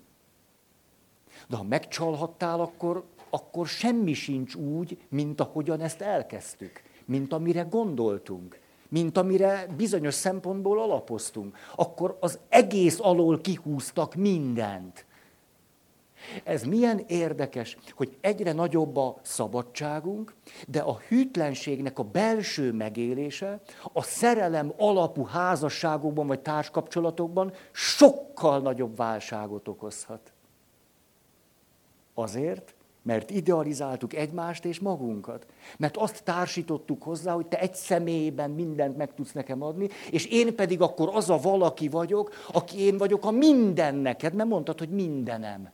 [1.47, 8.59] De ha megcsalhattál, akkor, akkor semmi sincs úgy, mint ahogyan ezt elkezdtük, mint amire gondoltunk,
[8.89, 11.57] mint amire bizonyos szempontból alapoztunk.
[11.75, 15.05] Akkor az egész alól kihúztak mindent.
[16.43, 20.33] Ez milyen érdekes, hogy egyre nagyobb a szabadságunk,
[20.67, 23.61] de a hűtlenségnek a belső megélése
[23.93, 30.33] a szerelem alapú házasságokban vagy társkapcsolatokban sokkal nagyobb válságot okozhat.
[32.13, 35.45] Azért, mert idealizáltuk egymást és magunkat.
[35.77, 40.55] Mert azt társítottuk hozzá, hogy te egy személyben mindent meg tudsz nekem adni, és én
[40.55, 44.89] pedig akkor az a valaki vagyok, aki én vagyok a minden neked, mert mondtad, hogy
[44.89, 45.69] mindenem.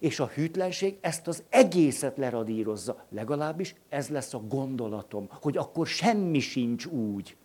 [0.00, 3.04] És a hűtlenség ezt az egészet leradírozza.
[3.08, 7.36] Legalábbis ez lesz a gondolatom, hogy akkor semmi sincs úgy.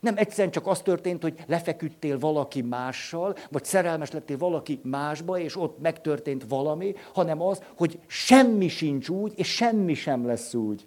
[0.00, 5.56] Nem egyszerűen csak az történt, hogy lefeküdtél valaki mással, vagy szerelmes lettél valaki másba, és
[5.56, 10.86] ott megtörtént valami, hanem az, hogy semmi sincs úgy, és semmi sem lesz úgy.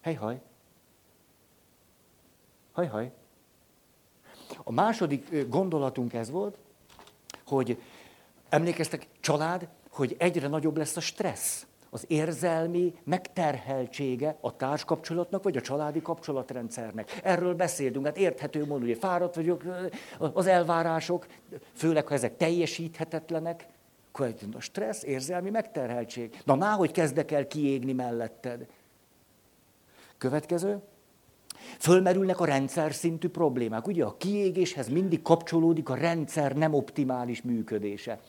[0.00, 0.40] Hej-haj.
[2.72, 3.12] Haj-haj.
[4.64, 6.58] A második gondolatunk ez volt,
[7.46, 7.78] hogy
[8.54, 15.60] Emlékeztek, család, hogy egyre nagyobb lesz a stressz, az érzelmi megterheltsége a társkapcsolatnak, vagy a
[15.60, 17.20] családi kapcsolatrendszernek.
[17.22, 19.64] Erről beszélünk, hát érthető módon, hogy fáradt vagyok,
[20.18, 21.26] az elvárások,
[21.72, 23.66] főleg, ha ezek teljesíthetetlenek,
[24.12, 26.42] akkor a stressz, érzelmi megterheltség.
[26.44, 28.66] Na már, hogy kezdek el kiégni melletted.
[30.18, 30.82] Következő.
[31.78, 33.86] Fölmerülnek a rendszer szintű problémák.
[33.86, 38.20] Ugye a kiégéshez mindig kapcsolódik a rendszer nem optimális működése.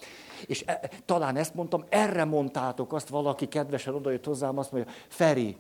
[0.48, 5.58] És e, talán ezt mondtam, erre mondtátok azt, valaki kedvesen odajött hozzám, azt mondja, Feri,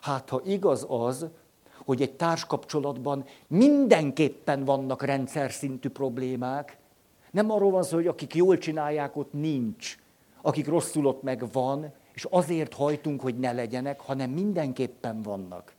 [0.00, 1.26] hát ha igaz az,
[1.84, 6.76] hogy egy társkapcsolatban mindenképpen vannak rendszer szintű problémák,
[7.30, 9.96] nem arról van szó, hogy akik jól csinálják, ott nincs,
[10.42, 15.73] akik rosszul ott meg van, és azért hajtunk, hogy ne legyenek, hanem mindenképpen vannak.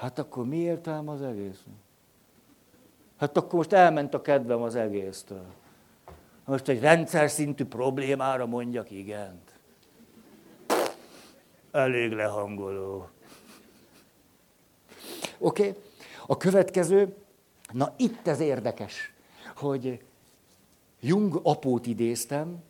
[0.00, 1.64] Hát akkor mi értelme az egész?
[3.16, 5.44] Hát akkor most elment a kedvem az egésztől.
[6.44, 9.58] Most egy rendszer szintű problémára mondjak igent.
[11.70, 13.08] Elég lehangoló.
[15.38, 15.82] Oké, okay.
[16.26, 17.16] a következő,
[17.72, 19.12] na itt ez érdekes,
[19.56, 20.04] hogy
[21.00, 22.62] Jung apót idéztem,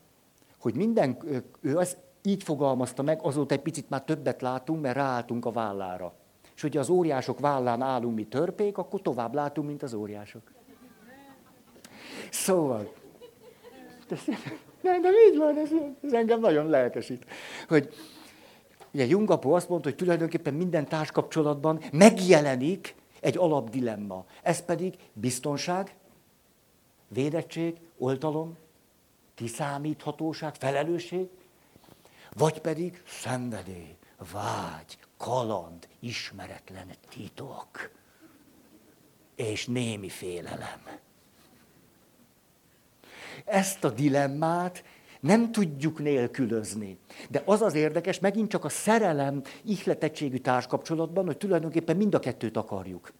[0.58, 1.18] hogy minden,
[1.60, 6.14] ő az így fogalmazta meg, azóta egy picit már többet látunk, mert ráálltunk a vállára.
[6.60, 10.42] És hogyha az óriások vállán állunk mi törpék, akkor tovább látunk, mint az óriások.
[12.30, 12.92] Szóval,
[14.80, 15.70] nem, de így van, ez,
[16.02, 17.24] ez engem nagyon lelkesít.
[17.68, 17.94] Hogy
[18.94, 24.24] ugye Jungapó azt mondta, hogy tulajdonképpen minden társkapcsolatban megjelenik egy alapdilemma.
[24.42, 25.94] Ez pedig biztonság,
[27.08, 28.56] védettség, oltalom,
[29.34, 31.28] kiszámíthatóság, felelősség,
[32.36, 33.96] vagy pedig szenvedély,
[34.32, 37.90] vágy, kaland, ismeretlen titok
[39.34, 40.80] és némi félelem.
[43.44, 44.84] Ezt a dilemmát
[45.20, 46.98] nem tudjuk nélkülözni.
[47.28, 52.56] De az az érdekes, megint csak a szerelem ihletettségű társkapcsolatban, hogy tulajdonképpen mind a kettőt
[52.56, 53.12] akarjuk.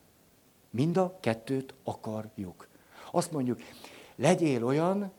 [0.70, 2.68] Mind a kettőt akarjuk.
[3.10, 3.60] Azt mondjuk,
[4.16, 5.12] legyél olyan,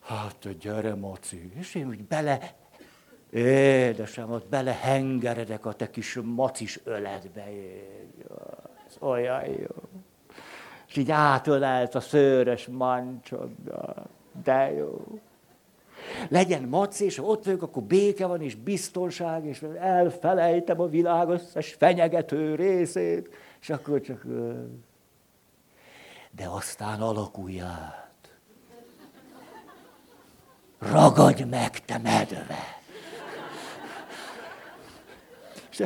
[0.00, 2.56] hát gyere, Maci, és én úgy bele,
[3.36, 7.44] édesem, ott belehengeredek a te kis macis öletbe.
[8.86, 9.74] Ez olyan jó.
[10.88, 14.06] És így átölelt a szőrös mancsoddal.
[14.44, 15.20] De jó.
[16.28, 21.28] Legyen maci, és ha ott vagyok, akkor béke van, és biztonság, és elfelejtem a világ
[21.28, 24.24] összes fenyegető részét, és akkor csak...
[26.30, 28.04] De aztán alakulj át.
[30.78, 32.76] Ragadj meg, te medve!
[35.70, 35.82] És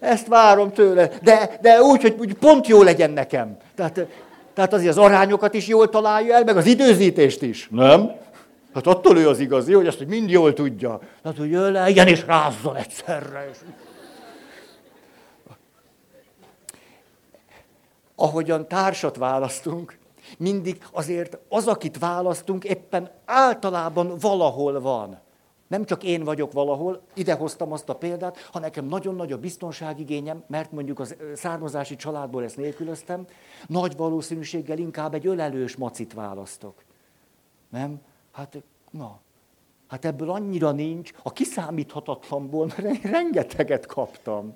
[0.00, 3.56] ezt várom tőle, de, de úgy, hogy úgy pont jó legyen nekem.
[3.74, 4.06] Tehát,
[4.54, 7.68] tehát azért az arányokat is jól találja el, meg az időzítést is.
[7.70, 8.12] Nem?
[8.74, 11.00] Hát attól ő az igazi, hogy azt hogy mind jól tudja.
[11.22, 13.48] Tehát, hogy jön le, igen, és rázzon egyszerre.
[13.50, 13.58] És...
[18.14, 19.98] Ahogyan társat választunk,
[20.38, 25.20] mindig azért az, akit választunk, éppen általában valahol van.
[25.70, 29.38] Nem csak én vagyok valahol, ide hoztam azt a példát, ha nekem nagyon nagy a
[29.38, 31.04] biztonságigényem, mert mondjuk a
[31.34, 33.24] származási családból ezt nélkülöztem,
[33.66, 36.84] nagy valószínűséggel inkább egy ölelős macit választok.
[37.68, 38.00] Nem?
[38.32, 39.20] Hát, na,
[39.88, 44.54] hát ebből annyira nincs, a kiszámíthatatlanból, mert rengeteget kaptam.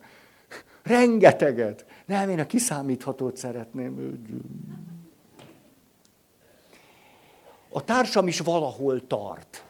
[0.83, 1.87] Rengeteget.
[2.07, 4.23] Nem, én a kiszámíthatót szeretném.
[7.69, 9.65] A társam is valahol tart.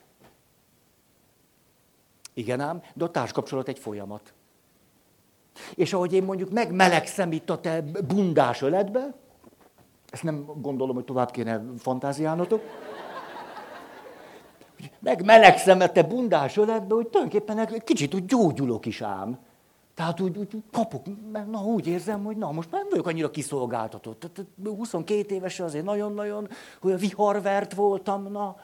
[2.35, 4.33] Igen ám, de a társkapcsolat egy folyamat.
[5.75, 9.15] És ahogy én mondjuk megmelegszem itt a te bundás öletbe,
[10.11, 12.61] ezt nem gondolom, hogy tovább kéne fantáziálnotok,
[14.99, 19.39] megmelegszem a te bundás öletbe, hogy tulajdonképpen egy kicsit úgy gyógyulok is ám.
[19.95, 24.21] Tehát úgy, úgy kapok, mert na úgy érzem, hogy na most nem vagyok annyira kiszolgáltatott.
[24.21, 26.49] Tehát 22 éves azért nagyon-nagyon
[26.81, 28.57] hogy viharvert voltam, na.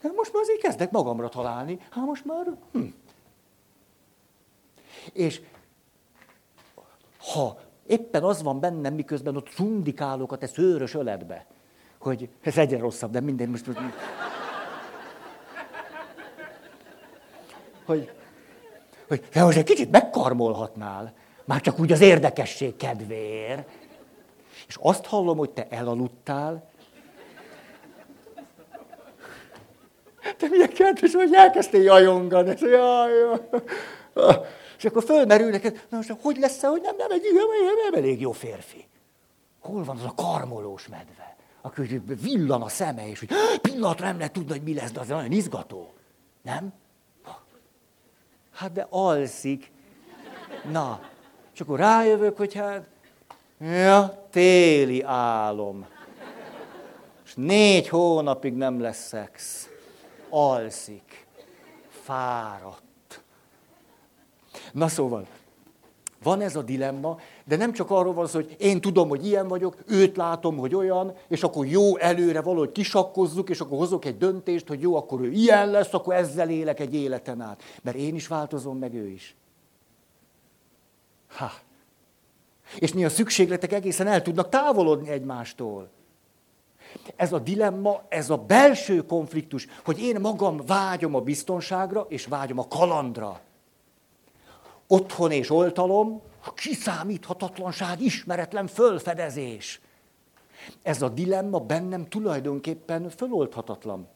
[0.00, 1.78] De most már azért kezdek magamra találni.
[1.90, 2.84] Hát most már, hm.
[5.12, 5.40] És
[7.32, 11.46] ha éppen az van bennem, miközben ott szundikálok a te szőrös öletbe,
[11.98, 13.70] hogy ez egyre rosszabb, de minden most...
[17.84, 18.10] Hogy
[19.08, 21.12] hogy te most egy kicsit megkarmolhatnál,
[21.44, 23.68] már csak úgy az érdekesség kedvéért.
[24.66, 26.70] És azt hallom, hogy te elaludtál,
[30.36, 32.50] te milyen kedves, hogy elkezdtél jajongani.
[32.50, 33.40] Ez, jaj, jaj.
[34.78, 37.46] És akkor fölmerül neked, na most hogy lesz hogy nem, nem, egy, nem,
[37.84, 38.88] nem elég jó férfi.
[39.60, 41.36] Hol van az a karmolós medve?
[41.66, 41.86] akkor
[42.22, 43.28] villan a szeme, és hogy
[43.60, 45.92] pillanatra nem lehet tudni, hogy mi lesz, de az nagyon izgató.
[46.42, 46.72] Nem?
[48.52, 49.72] Hát de alszik.
[50.70, 51.00] Na,
[51.54, 52.86] és akkor rájövök, hogy hát,
[53.60, 55.86] ja, téli álom.
[57.24, 59.68] És négy hónapig nem lesz szex.
[60.38, 61.26] Alszik.
[61.88, 63.22] Fáradt.
[64.72, 65.26] Na szóval,
[66.22, 69.48] van ez a dilemma, de nem csak arról van szó, hogy én tudom, hogy ilyen
[69.48, 74.16] vagyok, őt látom, hogy olyan, és akkor jó előre valahogy kisakkozzuk, és akkor hozok egy
[74.16, 77.62] döntést, hogy jó, akkor ő ilyen lesz, akkor ezzel élek egy életen át.
[77.82, 79.36] Mert én is változom, meg ő is.
[81.28, 81.50] Ha.
[82.78, 85.90] És mi a szükségletek egészen el tudnak távolodni egymástól.
[87.16, 92.58] Ez a dilemma, ez a belső konfliktus, hogy én magam vágyom a biztonságra, és vágyom
[92.58, 93.40] a kalandra.
[94.86, 99.80] Otthon és oltalom, a kiszámíthatatlanság, ismeretlen fölfedezés.
[100.82, 104.08] Ez a dilemma bennem tulajdonképpen föloldhatatlan.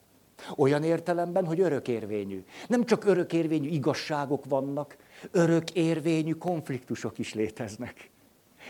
[0.56, 2.44] Olyan értelemben, hogy örökérvényű.
[2.68, 4.96] Nem csak örökérvényű igazságok vannak,
[5.30, 8.10] örökérvényű konfliktusok is léteznek.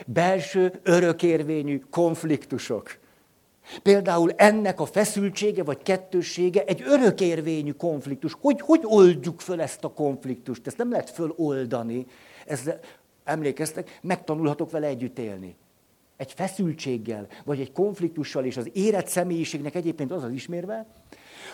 [0.07, 2.99] Belső örökérvényű konfliktusok.
[3.83, 8.37] Például ennek a feszültsége vagy kettőssége egy örökérvényű konfliktus.
[8.41, 10.67] Hogy, hogy oldjuk föl ezt a konfliktust?
[10.67, 12.07] Ezt nem lehet föloldani.
[12.47, 12.71] Ez,
[13.25, 15.57] emlékeztek, megtanulhatok vele együtt élni.
[16.17, 20.87] Egy feszültséggel, vagy egy konfliktussal, és az érett személyiségnek egyébként az az ismérve,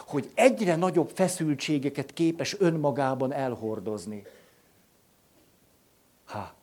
[0.07, 4.23] hogy egyre nagyobb feszültségeket képes önmagában elhordozni.
[6.25, 6.55] Ha.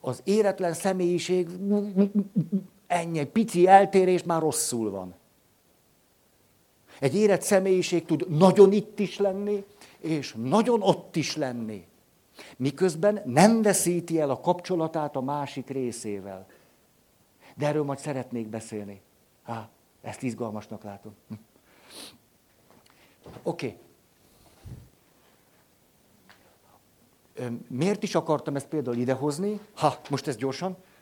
[0.00, 1.48] Az éretlen személyiség
[2.86, 5.14] ennyi, egy pici eltérés már rosszul van.
[7.00, 9.64] Egy érett személyiség tud nagyon itt is lenni,
[9.98, 11.86] és nagyon ott is lenni.
[12.56, 16.46] Miközben nem veszíti el a kapcsolatát a másik részével.
[17.54, 19.00] De erről majd szeretnék beszélni.
[19.42, 19.68] Há,
[20.02, 21.14] ezt izgalmasnak látom.
[21.28, 21.34] Hm.
[23.42, 23.66] Oké.
[23.66, 23.78] Okay.
[27.68, 29.60] Miért is akartam ezt például idehozni?
[29.74, 30.76] Ha, most ez gyorsan,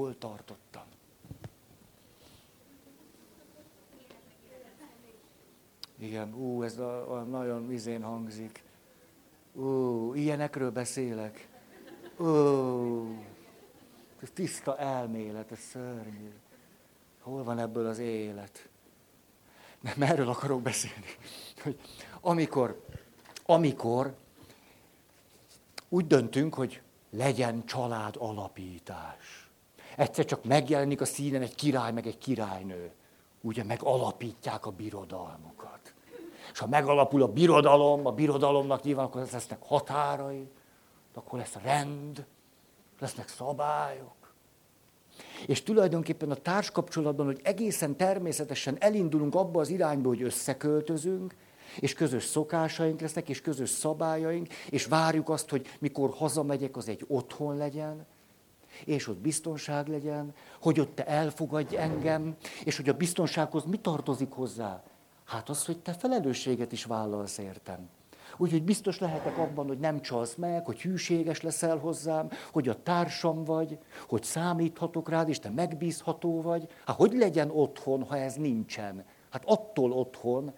[0.00, 0.84] Hol tartottam?
[5.98, 8.62] Igen, ú, ez a, a nagyon vizén hangzik.
[9.52, 11.48] Ú, ilyenekről beszélek.
[12.16, 12.26] Ú.
[14.22, 16.32] Ez tiszta elmélet, ez szörnyű.
[17.20, 18.68] Hol van ebből az élet?
[19.80, 21.06] Nem erről akarok beszélni.
[21.62, 21.80] Hogy
[22.20, 22.84] amikor,
[23.44, 24.16] amikor
[25.88, 29.49] úgy döntünk, hogy legyen család alapítás.
[29.96, 32.90] Egyszer csak megjelenik a színen egy király, meg egy királynő.
[33.40, 35.94] Ugye megalapítják a birodalmukat.
[36.52, 40.48] És ha megalapul a birodalom, a birodalomnak nyilván akkor lesznek határai,
[41.14, 42.24] akkor lesz rend,
[42.98, 44.32] lesznek szabályok.
[45.46, 51.34] És tulajdonképpen a társkapcsolatban, hogy egészen természetesen elindulunk abba az irányba, hogy összeköltözünk,
[51.78, 57.04] és közös szokásaink lesznek, és közös szabályaink, és várjuk azt, hogy mikor hazamegyek, az egy
[57.08, 58.06] otthon legyen,
[58.84, 64.30] és ott biztonság legyen, hogy ott te elfogadj engem, és hogy a biztonsághoz mi tartozik
[64.30, 64.82] hozzá?
[65.24, 67.88] Hát az, hogy te felelősséget is vállalsz értem.
[68.36, 73.44] Úgyhogy biztos lehetek abban, hogy nem csalsz meg, hogy hűséges leszel hozzám, hogy a társam
[73.44, 76.68] vagy, hogy számíthatok rád, és te megbízható vagy.
[76.86, 79.04] Hát hogy legyen otthon, ha ez nincsen?
[79.30, 80.52] Hát attól otthon,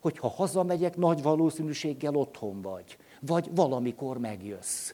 [0.00, 2.98] hogy ha hazamegyek, nagy valószínűséggel otthon vagy.
[3.20, 4.92] Vagy valamikor megjössz.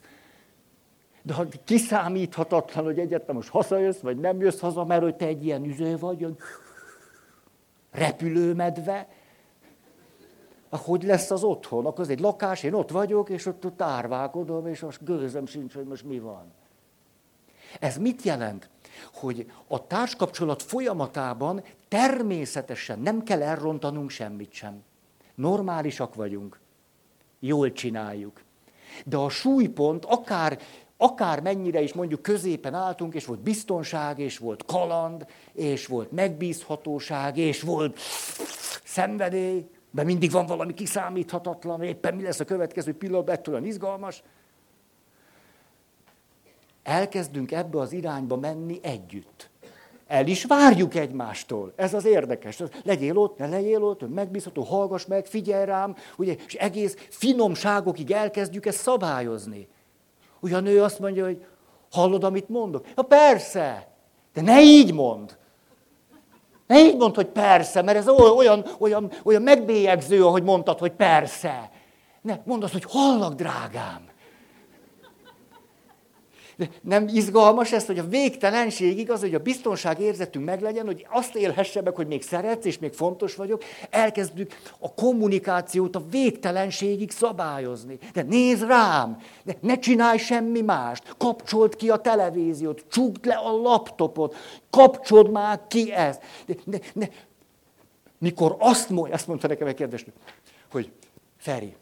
[1.26, 5.44] De ha kiszámíthatatlan, hogy egyetlen most hazajössz, vagy nem jössz haza, mert hogy te egy
[5.44, 6.36] ilyen üző vagy, hogy
[7.90, 9.08] repülőmedve,
[10.70, 11.86] hogy lesz az otthon?
[11.86, 15.74] Akkor az egy lakás, én ott vagyok, és ott, ott árválkodom, és most gőzem sincs,
[15.74, 16.52] hogy most mi van.
[17.80, 18.70] Ez mit jelent?
[19.12, 24.82] Hogy a társkapcsolat folyamatában természetesen nem kell elrontanunk semmit sem.
[25.34, 26.60] Normálisak vagyunk.
[27.38, 28.42] Jól csináljuk.
[29.04, 30.58] De a súlypont akár,
[30.96, 37.36] akár mennyire is mondjuk középen álltunk, és volt biztonság, és volt kaland, és volt megbízhatóság,
[37.36, 37.98] és volt
[38.84, 44.22] szenvedély, de mindig van valami kiszámíthatatlan, éppen mi lesz a következő pillanat, ettől olyan izgalmas.
[46.82, 49.50] Elkezdünk ebbe az irányba menni együtt.
[50.06, 51.72] el is várjuk egymástól.
[51.76, 52.62] Ez az érdekes.
[52.82, 58.66] Legyél ott, ne legyél ott, megbízható, hallgass meg, figyelj rám, ugye, és egész finomságokig elkezdjük
[58.66, 59.68] ezt szabályozni.
[60.46, 61.44] Ugye a nő azt mondja, hogy
[61.90, 62.86] hallod, amit mondok?
[62.96, 63.88] Ja, persze,
[64.34, 65.36] de ne így mond.
[66.66, 71.70] Ne így mondd, hogy persze, mert ez olyan, olyan, olyan megbélyegző, ahogy mondtad, hogy persze.
[72.22, 74.08] Ne, mondd azt, hogy hallak, drágám.
[76.80, 81.82] Nem izgalmas ez, hogy a végtelenségig az, hogy a biztonság érzetünk meglegyen, hogy azt élhesse
[81.82, 87.98] meg, hogy még szeretsz, és még fontos vagyok, elkezdjük a kommunikációt a végtelenségig szabályozni.
[88.12, 93.50] De nézd rám, de ne csinálj semmi mást, kapcsold ki a televíziót, csukd le a
[93.50, 94.34] laptopot,
[94.70, 96.22] kapcsold már ki ezt.
[96.46, 97.10] De, de, de,
[98.18, 100.06] mikor azt mondja, azt mondta nekem egy kérdés,
[100.70, 100.90] hogy
[101.36, 101.76] Feri,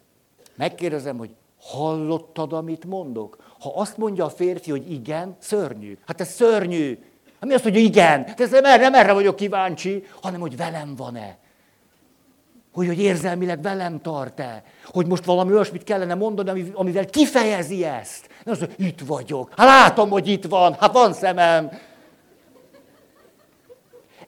[0.55, 3.44] megkérdezem, hogy hallottad, amit mondok?
[3.59, 5.97] Ha azt mondja a férfi, hogy igen, szörnyű.
[6.07, 6.99] Hát ez szörnyű.
[7.39, 8.23] Hát mi azt mondja, igen?
[8.35, 11.37] De ez nem erre, nem erre vagyok kíváncsi, hanem hogy velem van-e.
[12.73, 14.63] Hogy, hogy érzelmileg velem tart-e.
[14.85, 18.29] Hogy most valami olyasmit kellene mondani, amivel kifejezi ezt.
[18.43, 19.53] Nem az, hogy itt vagyok.
[19.57, 20.73] Hát látom, hogy itt van.
[20.73, 21.69] Hát van szemem.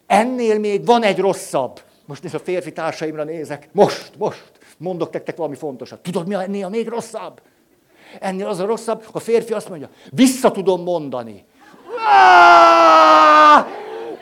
[0.08, 1.82] Ennél még van egy rosszabb.
[2.06, 3.70] Most nézd, a férfi társaimra nézek.
[3.72, 4.52] Most, most.
[4.78, 6.00] Mondok nektek valami fontosat.
[6.00, 7.42] Tudod, mi a, ennél a még rosszabb?
[8.20, 11.46] Ennél az a rosszabb, a férfi azt mondja, vissza tudom mondani.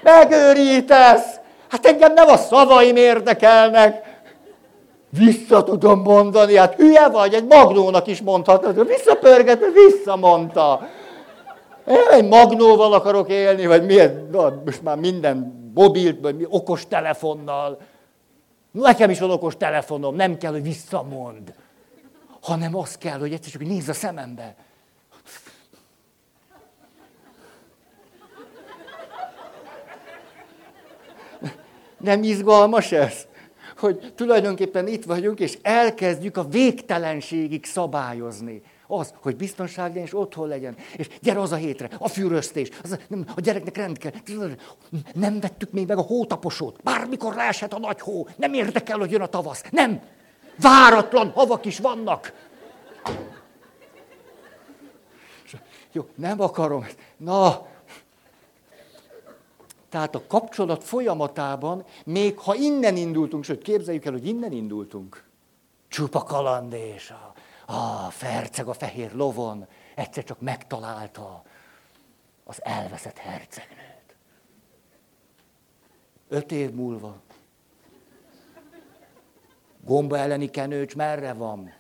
[0.03, 1.35] Megőrítesz!
[1.69, 4.13] Hát engem nem a szavaim érdekelnek.
[5.09, 8.87] Vissza tudom mondani, hát hülye vagy, egy magnónak is mondhatod.
[8.87, 10.87] Visszapörget, visszamondta.
[11.87, 14.31] Én egy magnóval akarok élni, vagy miért?
[14.65, 17.77] Most már minden mobilt, vagy okos telefonnal.
[18.71, 21.53] Nekem is van okos telefonom, nem kell, hogy visszamond
[22.45, 24.55] hanem az kell, hogy egyszer csak nézz a szemembe.
[31.97, 33.27] Nem izgalmas ez?
[33.77, 38.61] Hogy tulajdonképpen itt vagyunk, és elkezdjük a végtelenségig szabályozni.
[38.87, 40.75] Az, hogy biztonság legyen, és otthon legyen.
[40.95, 44.11] És gyere az a hétre, a fűröztés, az, nem, a gyereknek rend kell.
[45.13, 46.83] Nem vettük még meg a hótaposót.
[46.83, 48.27] Bármikor leeshet a nagy hó.
[48.35, 49.63] Nem érdekel, hogy jön a tavasz.
[49.71, 50.01] Nem.
[50.59, 52.33] Váratlan havak is vannak.
[55.91, 56.85] Jó, nem akarom.
[57.17, 57.67] Na,
[59.89, 65.23] tehát a kapcsolat folyamatában, még ha innen indultunk, sőt, képzeljük el, hogy innen indultunk.
[65.87, 67.33] Csupa kalandés, a,
[67.73, 71.43] a ferceg a fehér lovon, egyszer csak megtalálta
[72.43, 74.15] az elveszett hercegnőt.
[76.27, 77.21] Öt év múlva
[79.85, 81.73] Gomba elleni kenőcs merre van?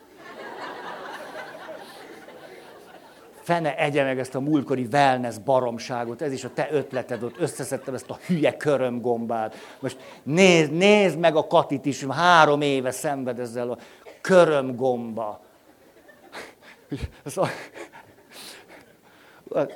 [3.41, 7.93] Fene egye meg ezt a múltkori wellness baromságot, ez is a te ötleted, ott összeszedtem
[7.93, 9.55] ezt a hülye körömgombát.
[9.79, 13.77] Most nézd, nézd meg a Katit is, három éve szenved ezzel a
[14.21, 15.41] körömgomba.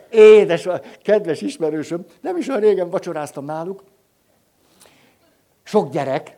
[0.10, 0.68] Édes,
[1.04, 3.84] kedves ismerősöm, nem is olyan régen vacsoráztam náluk.
[5.64, 6.38] Sok gyerek,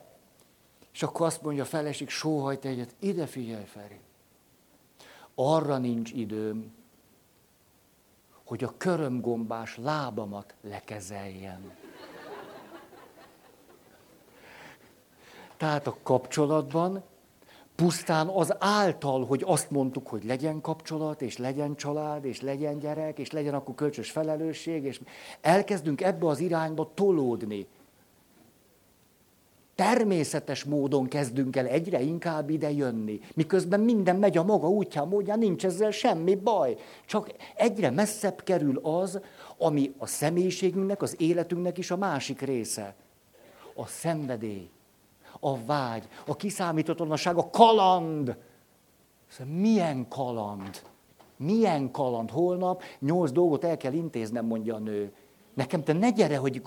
[0.94, 4.00] és akkor azt mondja a feleség, sóhajt egyet, ide figyelj, Feri.
[5.36, 6.74] Arra nincs időm,
[8.46, 11.72] hogy a körömgombás lábamat lekezeljem.
[15.58, 17.04] Tehát a kapcsolatban
[17.76, 23.20] pusztán az által, hogy azt mondtuk, hogy legyen kapcsolat, és legyen család, és legyen gyerek,
[23.20, 25.02] és legyen akkor kölcsös felelősség, és
[25.42, 27.68] elkezdünk ebbe az irányba tolódni
[29.82, 35.40] természetes módon kezdünk el egyre inkább ide jönni, miközben minden megy a maga útján, módján,
[35.40, 36.76] nincs ezzel semmi baj.
[37.06, 39.20] Csak egyre messzebb kerül az,
[39.58, 42.96] ami a személyiségünknek, az életünknek is a másik része.
[43.76, 44.70] A szenvedély,
[45.40, 48.38] a vágy, a kiszámítatlanság, a kaland.
[49.28, 50.82] Szóval milyen kaland?
[51.38, 52.30] Milyen kaland?
[52.30, 55.14] Holnap nyolc dolgot el kell intéznem, mondja a nő.
[55.54, 56.62] Nekem te ne gyere, hogy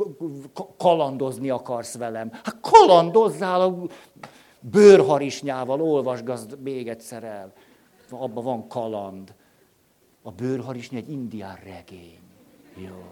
[0.78, 2.30] kalandozni akarsz velem.
[2.32, 3.76] Hát kalandozzál a
[4.61, 7.53] bőrharisnyával, olvasgazd még egyszer el.
[8.11, 9.35] Abban van kaland.
[10.22, 12.18] A bőrharisnya egy indián regény.
[12.76, 13.03] Jó.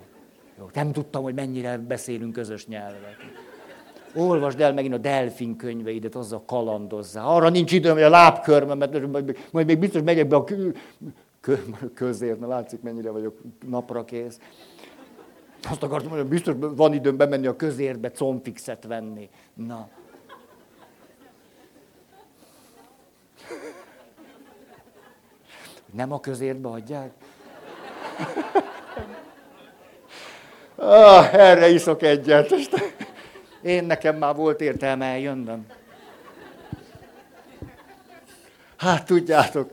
[0.59, 0.69] Jó.
[0.73, 3.17] Nem tudtam, hogy mennyire beszélünk közös nyelvet.
[4.15, 7.27] Olvasd el megint a delfin könyveidet, azzal kalandozzál.
[7.27, 9.11] Arra nincs időm, hogy a lábkörmemet,
[9.51, 10.45] majd még biztos megyek be a
[11.95, 14.39] közért, na látszik, mennyire vagyok napra kész.
[15.71, 19.29] Azt akartam mondani, biztos van időm bemenni a közérbe, comfixet venni.
[19.55, 19.89] Na.
[25.93, 27.13] Nem a közérbe adják?
[30.77, 32.55] Ah, erre iszok egyet.
[33.63, 35.67] Én nekem már volt értelme eljönnöm.
[38.77, 39.71] Hát tudjátok,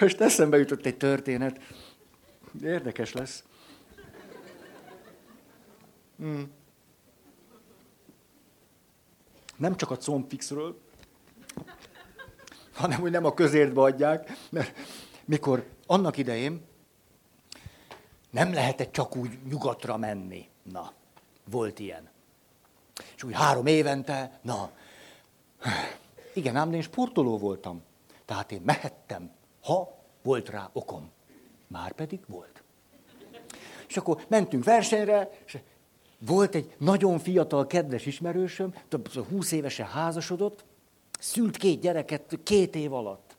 [0.00, 1.60] most eszembe jutott egy történet.
[2.64, 3.44] Érdekes lesz.
[6.22, 6.50] Hmm.
[9.56, 10.80] Nem csak a combfixről,
[12.72, 14.76] hanem hogy nem a közértbe adják, mert
[15.24, 16.64] mikor annak idején
[18.30, 20.48] nem lehetett csak úgy nyugatra menni.
[20.62, 20.92] Na,
[21.50, 22.10] volt ilyen.
[23.16, 24.70] És úgy három évente, na,
[26.34, 27.82] igen, ám én sportoló voltam.
[28.24, 29.30] Tehát én mehettem,
[29.62, 31.10] ha volt rá okom.
[31.66, 32.62] Már pedig volt.
[33.88, 35.58] És akkor mentünk versenyre, és
[36.26, 40.64] volt egy nagyon fiatal, kedves ismerősöm, több 20 évesen házasodott,
[41.18, 43.36] szült két gyereket két év alatt.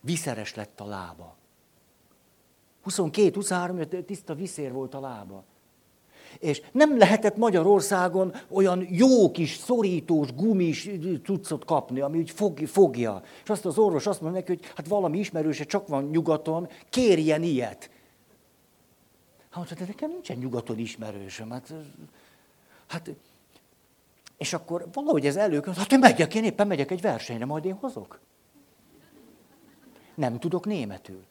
[0.00, 1.36] Viszeres lett a lába.
[2.86, 5.44] 22-23, tiszta viszér volt a lába.
[6.38, 10.90] És nem lehetett Magyarországon olyan jó kis szorítós, gumis
[11.24, 13.22] cuccot kapni, ami úgy fog, fogja.
[13.42, 17.42] És azt az orvos azt mondja neki, hogy hát valami ismerőse csak van nyugaton, kérjen
[17.42, 17.90] ilyet.
[19.50, 21.50] Hát mondta, de nekem nincsen nyugaton ismerősöm.
[21.50, 21.72] Hát,
[22.86, 23.10] hát
[24.36, 27.74] és akkor valahogy ez elők, hát én megyek, én éppen megyek egy versenyre, majd én
[27.74, 28.20] hozok.
[30.14, 31.24] Nem tudok németül.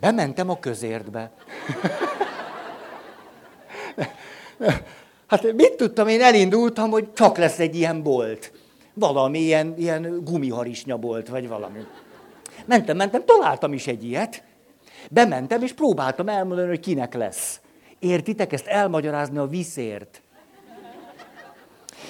[0.00, 1.32] Bementem a közértbe.
[5.26, 8.52] Hát mit tudtam, én elindultam, hogy csak lesz egy ilyen bolt.
[8.94, 11.86] Valami ilyen, ilyen gumiharisnya bolt, vagy valami.
[12.64, 14.42] Mentem, mentem, találtam is egy ilyet.
[15.10, 17.60] Bementem, és próbáltam elmondani, hogy kinek lesz.
[17.98, 20.22] Értitek ezt elmagyarázni a viszért?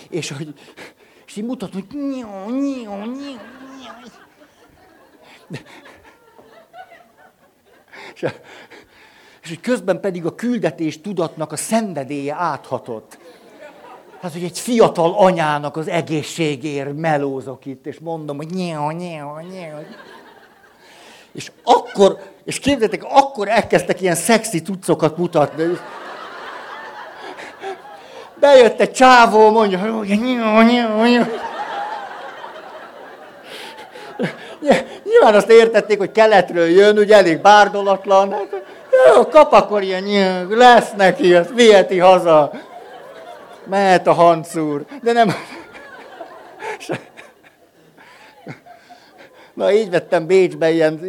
[0.09, 0.55] És hogy,
[1.26, 3.40] és így mutatom, hogy nyó, nyó, nyó, nyó.
[8.14, 8.26] És,
[9.43, 13.18] és hogy közben pedig a küldetés tudatnak a szenvedélye áthatott.
[14.20, 19.86] Hát, hogy egy fiatal anyának az egészségér melózok itt, és mondom, hogy nyilv, nyilv, nyilv.
[21.35, 25.78] És akkor, és képzeljétek, akkor elkezdtek ilyen szexi tucokat mutatni.
[28.41, 31.26] Bejött egy csávó, mondja, hogy nyilv, nyilv, nyilv.
[35.05, 38.33] Nyilván azt értették, hogy keletről jön, ugye elég bárdolatlan.
[38.33, 38.62] Hát,
[39.14, 42.51] jó, kap akkor ilyen nyilv, lesz neki, azt viheti haza.
[43.64, 44.85] Mehet a hancúr.
[45.03, 45.35] De nem...
[49.55, 51.00] Na így vettem Bécsbe ilyen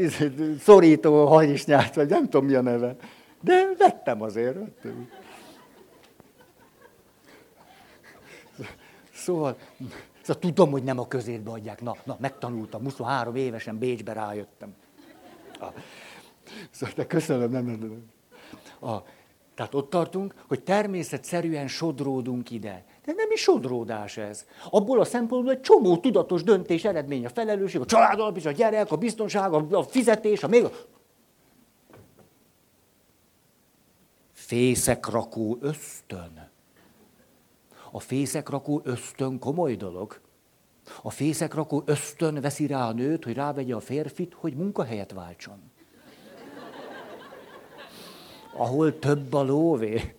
[0.59, 2.95] szorító hajisnyát, vagy nem tudom mi a neve.
[3.41, 4.53] De vettem azért.
[4.53, 5.09] Vettem.
[9.13, 9.57] Szóval,
[10.21, 11.81] szóval tudom, hogy nem a közétbe adják.
[11.81, 14.75] Na, na, megtanultam, 23 évesen Bécsbe rájöttem.
[15.59, 15.65] A,
[16.71, 18.11] szóval, de köszönöm, nem, nem, nem.
[18.91, 19.03] A,
[19.55, 22.85] tehát ott tartunk, hogy természetszerűen sodródunk ide.
[23.05, 24.45] De nem is sodródás ez.
[24.69, 28.95] Abból a szempontból egy csomó tudatos döntés eredmény, a felelősség, a családalapítás, a gyerek, a
[28.95, 30.67] biztonság, a fizetés, a még.
[34.31, 36.49] Fészekrakó ösztön.
[37.91, 40.21] A fészekrakó ösztön komoly dolog.
[41.01, 45.71] A fészekrakó ösztön veszi rá a nőt, hogy rávegye a férfit, hogy munkahelyet váltson.
[48.57, 50.15] Ahol több a lóvé.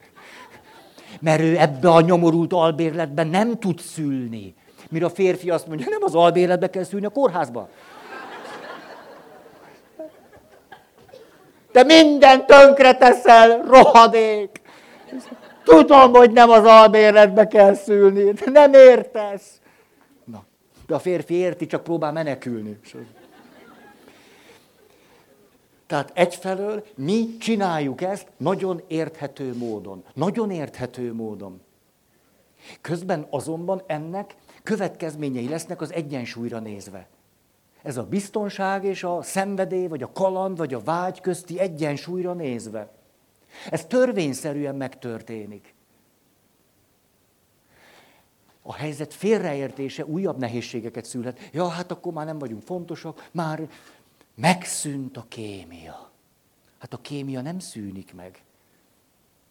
[1.21, 4.55] Mert ő ebbe a nyomorult albérletben nem tud szülni.
[4.91, 7.69] Mire a férfi azt mondja, nem az albérletbe kell szülni, a kórházba.
[11.73, 14.61] Te minden tönkre teszel, rohadék!
[15.65, 19.61] Tudom, hogy nem az albérletbe kell szülni, de nem értesz.
[20.25, 20.45] Na,
[20.87, 22.79] de a férfi érti, csak próbál menekülni.
[25.87, 30.05] Tehát egyfelől mi csináljuk ezt nagyon érthető módon.
[30.15, 31.61] Nagyon érthető módon.
[32.81, 37.09] Közben azonban ennek következményei lesznek az egyensúlyra nézve.
[37.83, 42.93] Ez a biztonság és a szenvedély, vagy a kaland, vagy a vágy közti egyensúlyra nézve.
[43.71, 45.75] Ez törvényszerűen megtörténik.
[48.63, 51.39] A helyzet félreértése újabb nehézségeket szülhet.
[51.53, 53.69] Ja, hát akkor már nem vagyunk fontosak, már
[54.35, 56.11] megszűnt a kémia.
[56.79, 58.43] Hát a kémia nem szűnik meg.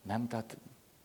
[0.02, 0.58] Nem, tehát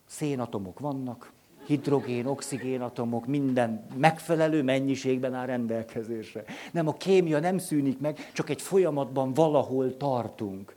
[0.07, 1.33] szénatomok vannak,
[1.66, 6.45] hidrogén, oxigén atomok, minden megfelelő mennyiségben áll rendelkezésre.
[6.72, 10.76] Nem, a kémia nem szűnik meg, csak egy folyamatban valahol tartunk.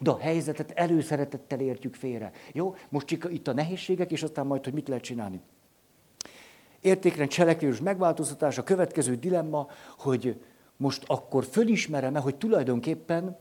[0.00, 2.32] De a helyzetet előszeretettel értjük félre.
[2.52, 5.40] Jó, most csak itt a nehézségek, és aztán majd, hogy mit lehet csinálni.
[6.80, 9.68] Értékrend cselekvés megváltoztatás, a következő dilemma,
[9.98, 10.40] hogy
[10.82, 13.36] most akkor fölismerem-e, hogy tulajdonképpen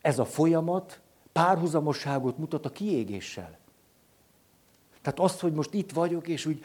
[0.00, 1.00] ez a folyamat
[1.32, 3.58] párhuzamosságot mutat a kiégéssel.
[5.02, 6.60] Tehát azt, hogy most itt vagyok, és úgy,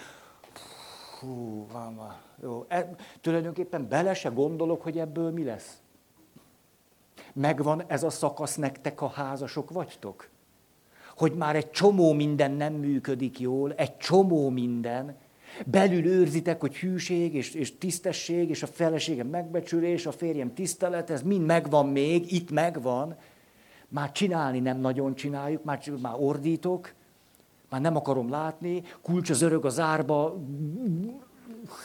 [1.19, 5.81] hú, van, van, jó, e, tulajdonképpen bele se gondolok, hogy ebből mi lesz.
[7.33, 10.29] Megvan ez a szakasz nektek, a házasok vagytok?
[11.17, 15.17] Hogy már egy csomó minden nem működik jól, egy csomó minden,
[15.65, 21.21] belül őrzitek, hogy hűség és, és tisztesség, és a feleségem megbecsülés, a férjem tisztelet, ez
[21.21, 23.15] mind megvan még, itt megvan.
[23.87, 26.93] Már csinálni nem nagyon csináljuk, már, már ordítok,
[27.69, 30.43] már nem akarom látni, kulcs az örök az árba,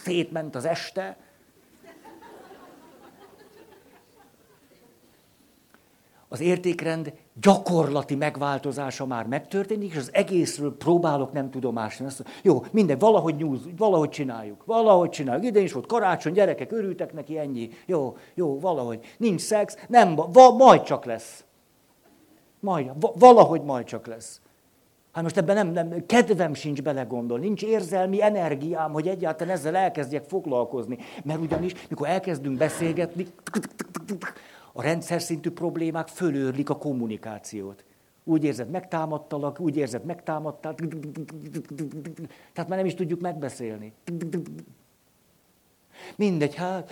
[0.04, 1.16] szétment az este.
[6.28, 12.98] Az értékrend gyakorlati megváltozása már megtörténik, és az egészről próbálok nem tudomást Azt, jó, minden,
[12.98, 15.44] valahogy nyúz, valahogy csináljuk, valahogy csináljuk.
[15.44, 17.70] Ide is volt karácsony, gyerekek, örültek neki, ennyi.
[17.86, 19.00] Jó, jó, valahogy.
[19.18, 21.44] Nincs szex, nem, va, majd csak lesz.
[22.60, 24.40] Majd, va, valahogy majd csak lesz.
[25.12, 30.24] Hát most ebben nem, nem, kedvem sincs belegondolni, nincs érzelmi energiám, hogy egyáltalán ezzel elkezdjek
[30.24, 30.98] foglalkozni.
[31.24, 33.26] Mert ugyanis, mikor elkezdünk beszélgetni,
[34.78, 37.84] a rendszer szintű problémák fölőrlik a kommunikációt.
[38.24, 40.74] Úgy érzed, megtámadtalak, úgy érzed, megtámadtál.
[42.52, 43.92] Tehát már nem is tudjuk megbeszélni.
[46.16, 46.90] Mindegy, hát,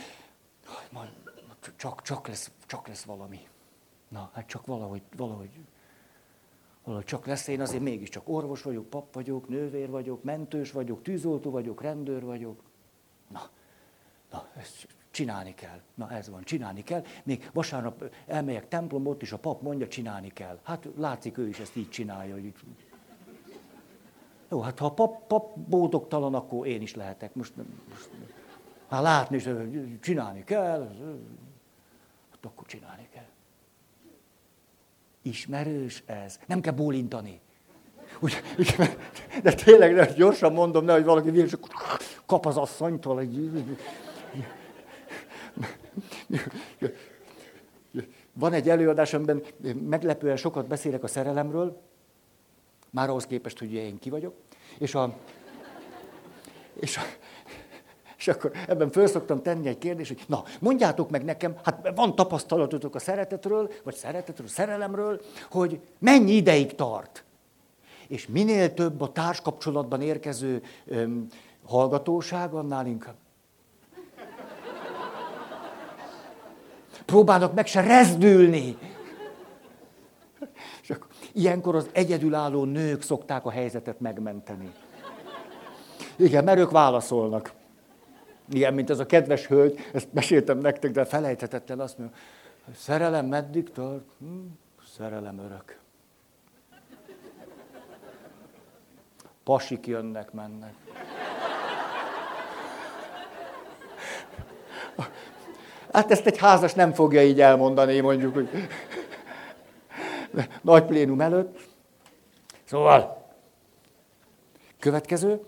[1.77, 3.41] csak, csak, lesz, csak lesz valami.
[4.09, 5.51] Na, hát csak valahogy, valahogy,
[6.85, 7.47] valahogy csak lesz.
[7.49, 12.63] Én azért mégiscsak orvos vagyok, pap vagyok, nővér vagyok, mentős vagyok, tűzoltó vagyok, rendőr vagyok.
[13.29, 13.51] Na,
[14.31, 14.69] na, ez
[15.17, 15.81] Csinálni kell.
[15.95, 17.05] Na ez van, csinálni kell.
[17.25, 20.59] Még vasárnap elmegyek templomot, és a pap mondja, csinálni kell.
[20.63, 22.35] Hát látszik, ő is ezt így csinálja.
[22.35, 22.53] Hogy...
[24.51, 27.35] Jó, hát ha a pap, pap boldogtalan, akkor én is lehetek.
[27.35, 27.53] Most,
[27.89, 28.11] most
[28.89, 29.49] hát látni is,
[30.01, 30.81] csinálni kell,
[32.31, 33.29] hát akkor csinálni kell.
[35.23, 36.39] Ismerős ez.
[36.47, 37.41] Nem kell bólintani.
[38.21, 38.43] Úgy,
[39.43, 41.59] de tényleg, de gyorsan mondom, nehogy valaki vér,
[42.27, 43.65] kap az asszonytól egy
[48.33, 49.43] van egy előadás, amiben
[49.89, 51.81] meglepően sokat beszélek a szerelemről,
[52.91, 54.35] már ahhoz képest, hogy én ki vagyok,
[54.79, 55.17] és, a,
[56.81, 57.03] és, a,
[58.17, 62.15] és akkor ebben föl szoktam tenni egy kérdést, hogy na, mondjátok meg nekem, hát van
[62.15, 67.25] tapasztalatotok a szeretetről, vagy szeretetről, szerelemről, hogy mennyi ideig tart.
[68.09, 71.27] És minél több a társkapcsolatban érkező öm,
[71.65, 73.15] hallgatóság, annál inkább
[77.07, 78.79] próbálnak meg se rezdülni.
[80.83, 84.73] És akkor ilyenkor az egyedülálló nők szokták a helyzetet megmenteni.
[86.17, 87.53] Igen, mert ők válaszolnak.
[88.51, 92.17] Igen, mint ez a kedves hölgy, ezt meséltem nektek, de felejthetetlen azt mondja,
[92.77, 94.05] szerelem meddig tart?
[94.19, 94.27] Hm,
[94.97, 95.79] szerelem örök.
[99.45, 100.75] Pasik jönnek, mennek.
[105.97, 108.49] Hát ezt egy házas nem fogja így elmondani, mondjuk, hogy
[110.63, 111.59] nagy plénum előtt.
[112.65, 113.27] Szóval,
[114.79, 115.41] következő,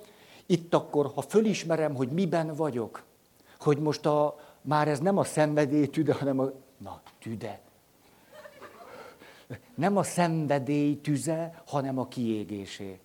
[0.46, 3.02] itt akkor, ha fölismerem, hogy miben vagyok,
[3.58, 7.60] hogy most a, már ez nem a szenvedély tüde, hanem a, na, tüde.
[9.74, 13.00] Nem a szenvedély tüze, hanem a kiégésé.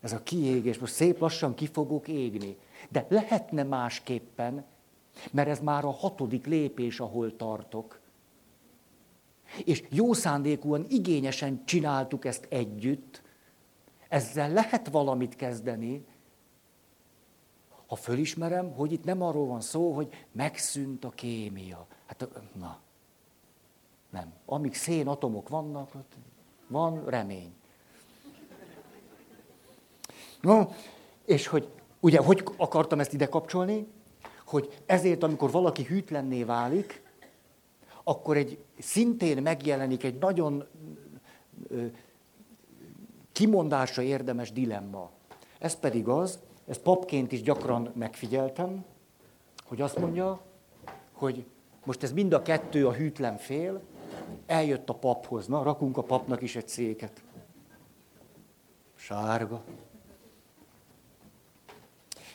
[0.00, 2.56] Ez a kiégés, most szép lassan ki fogok égni.
[2.88, 4.64] De lehetne másképpen,
[5.30, 8.00] mert ez már a hatodik lépés, ahol tartok.
[9.64, 13.22] És jó szándékúan, igényesen csináltuk ezt együtt,
[14.08, 16.04] ezzel lehet valamit kezdeni,
[17.86, 21.86] ha fölismerem, hogy itt nem arról van szó, hogy megszűnt a kémia.
[22.06, 22.78] Hát, na,
[24.10, 24.32] nem.
[24.46, 25.92] Amíg szénatomok vannak,
[26.66, 27.54] van remény.
[30.40, 30.62] No,
[31.24, 31.68] és hogy,
[32.00, 33.86] ugye, hogy akartam ezt ide kapcsolni?
[34.54, 37.02] Hogy ezért, amikor valaki hűtlenné válik,
[38.04, 40.64] akkor egy szintén megjelenik egy nagyon
[43.32, 45.10] kimondásra érdemes dilemma.
[45.58, 48.84] Ez pedig az, ezt papként is gyakran megfigyeltem,
[49.64, 50.40] hogy azt mondja,
[51.12, 51.44] hogy
[51.84, 53.80] most ez mind a kettő a hűtlen fél,
[54.46, 57.22] eljött a paphoz, na, rakunk a papnak is egy széket.
[58.94, 59.62] Sárga.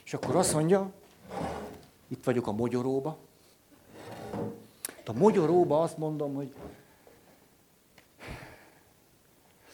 [0.04, 0.92] És akkor azt mondja,
[2.10, 3.18] itt vagyok a mogyoróba.
[5.06, 6.54] A mogyoróba azt mondom, hogy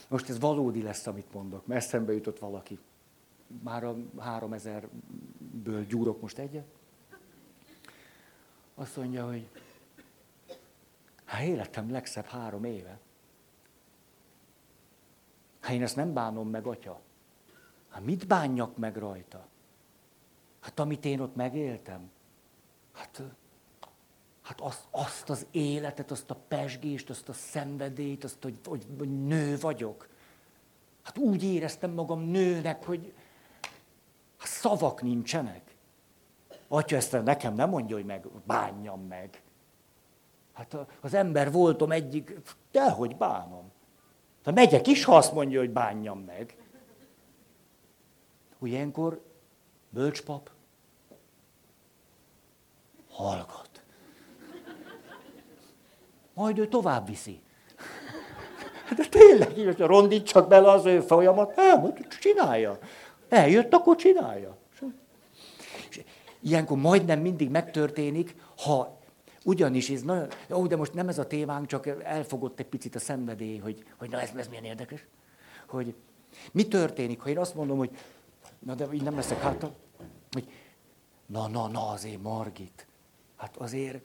[0.07, 2.79] most ez valódi lesz, amit mondok, mert eszembe jutott valaki.
[3.63, 6.65] Már a három ezerből gyúrok most egyet.
[8.75, 9.49] Azt mondja, hogy
[11.25, 12.99] hát életem legszebb három éve.
[15.59, 17.01] Hát én ezt nem bánom meg, atya.
[17.89, 19.47] Hát mit bánjak meg rajta?
[20.59, 22.09] Hát amit én ott megéltem.
[22.95, 23.21] Hát,
[24.41, 29.57] hát azt, azt az életet, azt a pesgést, azt a szenvedélyt, azt, hogy, hogy, nő
[29.57, 30.07] vagyok.
[31.03, 33.13] Hát úgy éreztem magam nőnek, hogy
[34.37, 35.75] hát szavak nincsenek.
[36.67, 39.41] Atya ezt nekem nem mondja, hogy meg bánjam meg.
[40.53, 42.39] Hát az ember voltom egyik,
[42.71, 43.71] dehogy bánom.
[44.43, 46.57] Ha megyek is, ha azt mondja, hogy bánjam meg.
[48.59, 49.23] Úgy ilyenkor
[49.89, 50.54] bölcspap
[53.15, 53.69] hallgat.
[56.33, 57.39] Majd ő tovább viszi.
[58.95, 62.79] De tényleg, így, hogyha rondítsak bele az ő folyamat, hát, csinálja.
[63.29, 64.57] Eljött, akkor csinálja.
[65.89, 66.03] És
[66.39, 68.99] ilyenkor majdnem mindig megtörténik, ha
[69.43, 72.99] ugyanis ez nagyon, ó, de most nem ez a témánk, csak elfogott egy picit a
[72.99, 75.05] szenvedély, hogy, hogy na ez, ez milyen érdekes,
[75.67, 75.95] hogy
[76.51, 77.89] mi történik, ha én azt mondom, hogy
[78.59, 79.71] na de így nem leszek hátra,
[80.31, 80.47] hogy
[81.25, 82.87] na, na, na, azért Margit,
[83.35, 84.01] hát azért,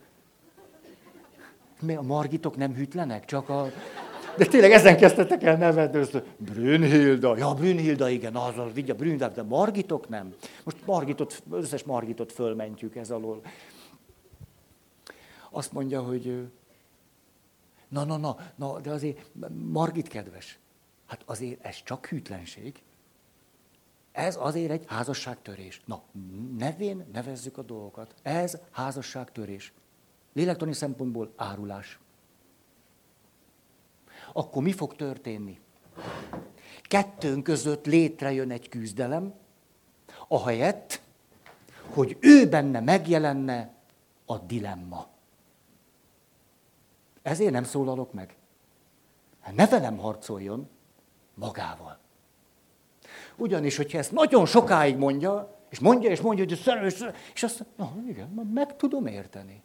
[1.80, 3.66] mi a Margitok nem hűtlenek, csak a,
[4.36, 9.42] de tényleg ezen kezdtetek el nevetni, Brünnhilda, ja Brünnhilda, igen, az, az vigye Brünnhilda, de
[9.42, 10.34] Margitok nem.
[10.64, 13.40] Most Margitot, összes Margitot fölmentjük ez alól.
[15.50, 16.50] Azt mondja, hogy
[17.88, 19.30] na, na, na, na, de azért
[19.70, 20.58] Margit kedves.
[21.06, 22.82] Hát azért ez csak hűtlenség.
[24.12, 25.80] Ez azért egy házasságtörés.
[25.84, 26.02] Na,
[26.58, 28.14] nevén nevezzük a dolgokat.
[28.22, 29.72] Ez házasságtörés.
[30.32, 31.98] Lélektani szempontból árulás.
[34.32, 35.60] Akkor mi fog történni?
[36.82, 39.34] Kettőnk között létrejön egy küzdelem,
[40.28, 41.02] ahelyett,
[41.94, 43.74] hogy ő benne megjelenne
[44.24, 45.08] a dilemma.
[47.22, 48.36] Ezért nem szólalok meg.
[49.40, 50.68] Hát ne velem harcoljon,
[51.34, 51.99] magával.
[53.40, 58.02] Ugyanis, hogyha ezt nagyon sokáig mondja, és mondja, és mondja, hogy szerelős, és azt mondja,
[58.02, 59.62] na igen, meg tudom érteni.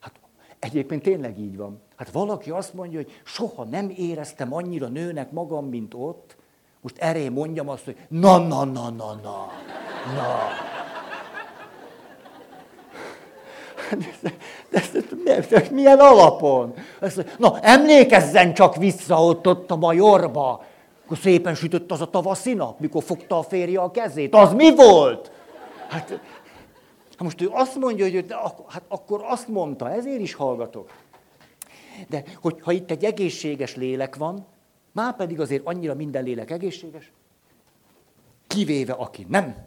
[0.00, 0.12] Hát
[0.58, 1.80] egyébként tényleg így van.
[1.96, 6.36] Hát valaki azt mondja, hogy soha nem éreztem annyira nőnek magam, mint ott,
[6.80, 9.46] most erre mondjam azt, hogy na, na, na, na, na,
[10.14, 10.48] na.
[14.70, 14.82] De,
[15.24, 16.74] de, de, milyen alapon?
[17.00, 20.64] Ezt, na, emlékezzen csak vissza ott, ott a majorba,
[21.10, 24.34] akkor szépen sütött az a tavaszi nap, mikor fogta a férje a kezét.
[24.34, 25.30] Az mi volt?
[25.88, 28.36] Hát, hát most ő azt mondja, hogy de,
[28.68, 30.90] hát akkor azt mondta, ezért is hallgatok.
[32.08, 34.46] De hogyha itt egy egészséges lélek van,
[34.92, 37.12] már pedig azért annyira minden lélek egészséges,
[38.46, 39.66] kivéve aki nem,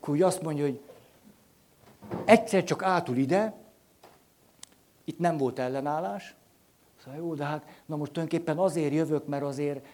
[0.00, 0.80] akkor úgy azt mondja, hogy
[2.24, 3.54] egyszer csak átul ide,
[5.04, 6.34] itt nem volt ellenállás,
[7.02, 9.86] szóval jó, de hát, na most tulajdonképpen azért jövök, mert azért,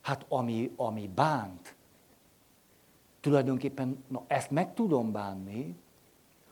[0.00, 1.74] hát ami, ami bánt,
[3.20, 5.76] tulajdonképpen, na ezt meg tudom bánni,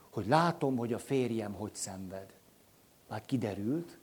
[0.09, 2.33] hogy látom, hogy a férjem hogy szenved.
[3.09, 3.97] Hát kiderült,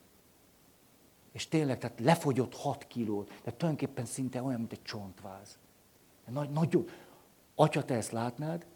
[1.33, 5.59] és tényleg, tehát lefogyott 6 kilót, de tulajdonképpen szinte olyan, mint egy csontváz.
[6.29, 6.89] Nagy, nagyon,
[7.55, 8.67] atya, te ezt látnád,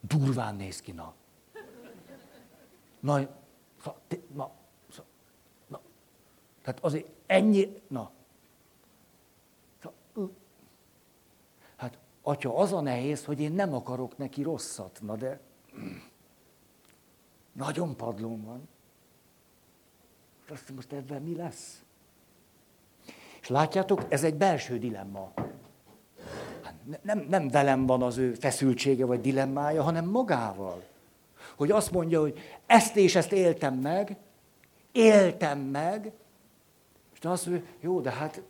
[0.00, 0.92] durván néz ki.
[0.92, 1.14] Na,
[3.00, 3.20] na,
[4.34, 4.50] na.
[6.66, 8.10] Tehát azért ennyi, na.
[11.76, 15.40] Hát, atya, az a nehéz, hogy én nem akarok neki rosszat, na de
[17.52, 18.68] nagyon padlón van.
[20.48, 21.82] Azt most ebben mi lesz?
[23.40, 25.32] És látjátok, ez egy belső dilemma
[27.02, 30.84] nem, nem velem van az ő feszültsége vagy dilemmája, hanem magával.
[31.56, 34.16] Hogy azt mondja, hogy ezt és ezt éltem meg,
[34.92, 36.12] éltem meg,
[37.18, 38.42] és azt mondja, jó, de hát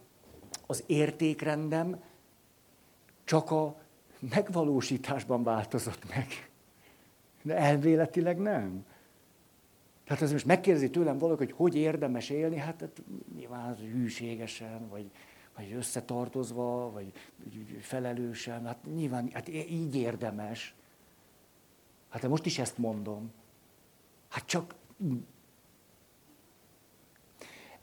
[0.67, 2.03] az értékrendem
[3.25, 3.77] csak a
[4.35, 6.51] megvalósításban változott meg.
[7.43, 8.85] De elvéletileg nem.
[10.05, 13.03] Tehát ez most megkérdezi tőlem valaki, hogy hogy érdemes élni, hát, hát
[13.37, 15.11] nyilván az hűségesen, vagy
[15.57, 17.13] vagy összetartozva, vagy
[17.81, 20.75] felelősen, hát nyilván hát így érdemes.
[22.09, 23.33] Hát most is ezt mondom.
[24.29, 24.75] Hát csak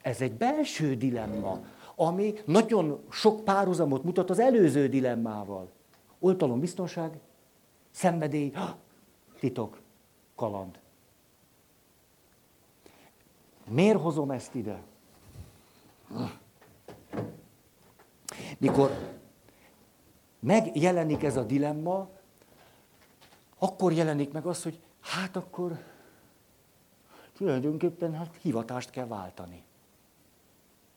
[0.04, 1.60] ez egy belső dilemma,
[1.96, 5.72] ami nagyon sok párhuzamot mutat az előző dilemmával.
[6.20, 7.20] Oltalom biztonság,
[7.92, 8.52] szenvedély,
[9.40, 9.82] titok,
[10.36, 10.80] kaland.
[13.70, 14.82] Miért hozom ezt ide?
[18.58, 18.92] Mikor
[20.40, 22.10] megjelenik ez a dilemma,
[23.58, 25.84] akkor jelenik meg az, hogy hát akkor
[27.34, 29.64] tulajdonképpen hát hivatást kell váltani.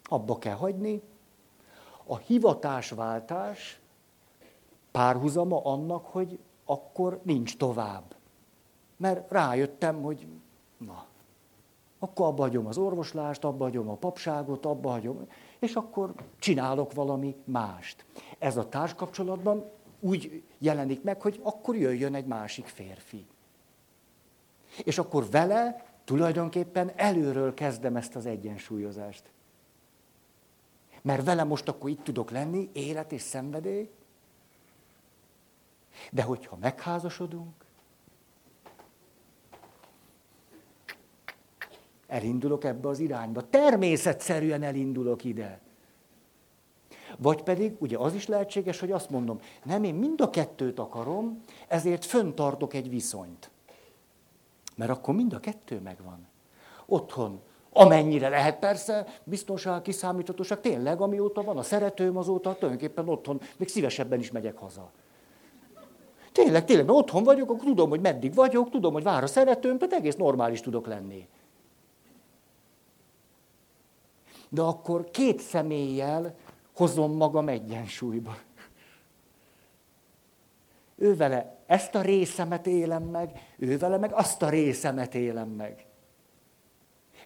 [0.09, 1.03] Abba kell hagyni.
[2.05, 3.81] A hivatásváltás
[4.91, 8.15] párhuzama annak, hogy akkor nincs tovább.
[8.97, 10.27] Mert rájöttem, hogy
[10.79, 11.07] na,
[11.99, 15.27] akkor abba hagyom az orvoslást, abba hagyom a papságot, abba hagyom,
[15.59, 18.05] és akkor csinálok valami mást.
[18.39, 23.27] Ez a társkapcsolatban úgy jelenik meg, hogy akkor jöjjön egy másik férfi.
[24.85, 29.31] És akkor vele tulajdonképpen előről kezdem ezt az egyensúlyozást.
[31.07, 33.91] Mert vele most akkor itt tudok lenni, élet és szenvedély.
[36.11, 37.65] De hogyha megházasodunk,
[42.07, 43.49] elindulok ebbe az irányba.
[43.49, 45.61] Természetszerűen elindulok ide.
[47.19, 51.43] Vagy pedig, ugye az is lehetséges, hogy azt mondom, nem, én mind a kettőt akarom,
[51.69, 53.51] ezért föntartok egy viszonyt.
[54.77, 56.27] Mert akkor mind a kettő megvan.
[56.87, 57.41] Otthon,
[57.77, 64.19] amennyire lehet persze, biztonság, kiszámíthatóság, tényleg, amióta van a szeretőm, azóta tulajdonképpen otthon, még szívesebben
[64.19, 64.91] is megyek haza.
[66.33, 69.79] Tényleg, tényleg, mert otthon vagyok, akkor tudom, hogy meddig vagyok, tudom, hogy vár a szeretőm,
[69.79, 71.29] tehát egész normális tudok lenni.
[74.49, 76.35] De akkor két személlyel
[76.77, 78.37] hozom magam egyensúlyba.
[80.97, 81.17] Ő
[81.67, 85.86] ezt a részemet élem meg, ő meg azt a részemet élem meg.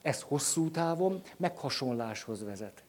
[0.02, 2.82] Ez hosszú távon meghasonláshoz vezet.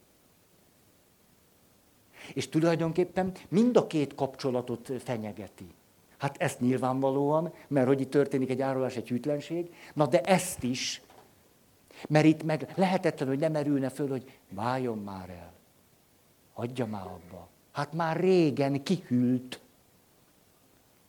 [2.34, 5.74] És tulajdonképpen mind a két kapcsolatot fenyegeti.
[6.18, 11.02] Hát ezt nyilvánvalóan, mert hogy itt történik egy árulás, egy hűtlenség, na de ezt is,
[12.08, 15.52] mert itt meg lehetetlen, hogy nem merülne föl, hogy váljon már el.
[16.54, 17.48] Adja már abba.
[17.72, 19.60] Hát már régen kihűlt.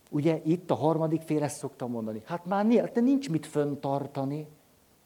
[0.09, 2.21] Ugye itt a harmadik fél ezt szoktam mondani.
[2.25, 4.47] Hát már de nincs mit föntartani.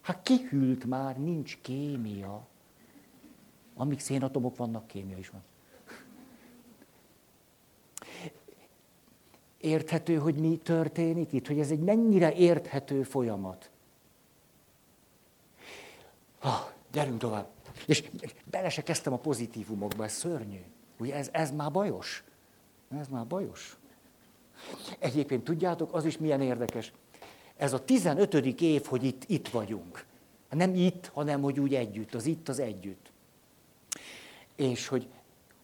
[0.07, 2.47] Hát kihűlt már, nincs kémia.
[3.75, 5.43] Amíg szénatomok vannak, kémia is van.
[9.57, 13.69] Érthető, hogy mi történik itt, hogy ez egy mennyire érthető folyamat.
[16.39, 17.49] Ah, gyerünk tovább.
[17.85, 18.09] És
[18.45, 20.61] bele se kezdtem a pozitívumokba, ez szörnyű.
[20.99, 22.23] Ugye ez, ez már bajos.
[22.99, 23.77] Ez már bajos.
[24.99, 26.93] Egyébként tudjátok, az is milyen érdekes.
[27.57, 28.33] Ez a 15.
[28.61, 30.05] év, hogy itt, itt vagyunk.
[30.49, 33.11] Nem itt, hanem hogy úgy együtt, az itt, az együtt.
[34.55, 35.07] És hogy,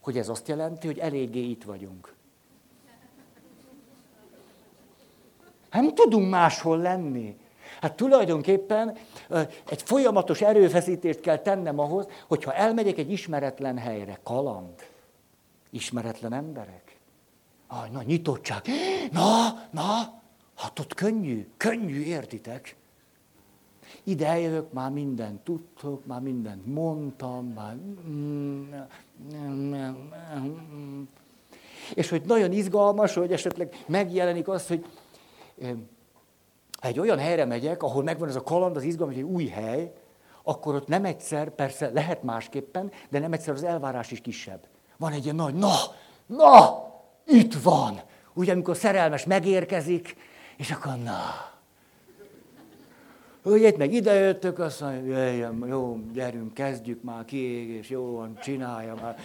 [0.02, 2.14] hogy ez azt jelenti, hogy eléggé itt vagyunk.
[5.72, 7.38] Nem tudunk máshol lenni.
[7.82, 8.98] Hát tulajdonképpen
[9.70, 14.88] egy folyamatos erőfeszítést kell tennem ahhoz, hogyha elmegyek egy ismeretlen helyre, kaland,
[15.70, 16.98] ismeretlen emberek.
[17.68, 18.62] Ah, na, nyitottság.
[19.12, 20.22] Na, na,
[20.64, 22.76] hát ott könnyű, könnyű, értitek?
[24.03, 27.78] Ide eljövök, már mindent tudtok, már mindent mondtam, már...
[31.93, 34.86] És hogy nagyon izgalmas, hogy esetleg megjelenik az, hogy
[36.82, 39.93] ha egy olyan helyre megyek, ahol megvan ez a kaland, az izgalom, egy új hely,
[40.43, 44.68] akkor ott nem egyszer, persze lehet másképpen, de nem egyszer az elvárás is kisebb.
[44.97, 45.74] Van egy ilyen nagy, na,
[46.26, 46.84] na,
[47.26, 48.01] itt van.
[48.34, 50.16] Ugye, amikor szerelmes megérkezik,
[50.58, 51.51] és akkor na.
[53.56, 59.18] Itt meg idejöttök, azt mondja, jöjjön, jó, gyerünk, kezdjük már kiégés, jó van, csinálja már.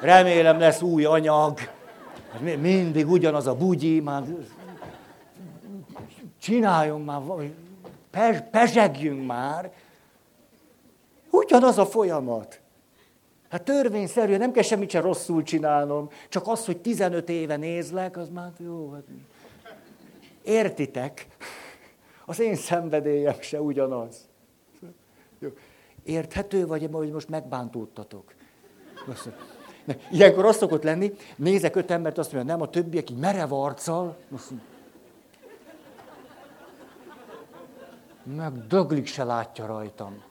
[0.00, 1.58] Remélem lesz új anyag.
[2.60, 4.22] Mindig ugyanaz a bugyi, már
[6.38, 9.72] csináljunk már, pezsegjünk már.
[11.30, 12.60] Ugyanaz a folyamat.
[13.48, 18.28] Hát törvényszerűen nem kell semmit sem rosszul csinálnom, csak az, hogy 15 éve nézlek, az
[18.28, 18.92] már jó.
[18.92, 19.02] Hát...
[20.48, 21.26] Értitek?
[22.26, 24.28] Az én szenvedélyem se ugyanaz.
[25.38, 25.48] Jó.
[26.04, 28.34] Érthető vagy, hogy most megbántódtatok?
[30.10, 34.16] Ilyenkor azt szokott lenni, nézek öt embert, azt mondja, nem, a többiek így merev arccal,
[38.36, 40.22] meg döglik se látja rajtam.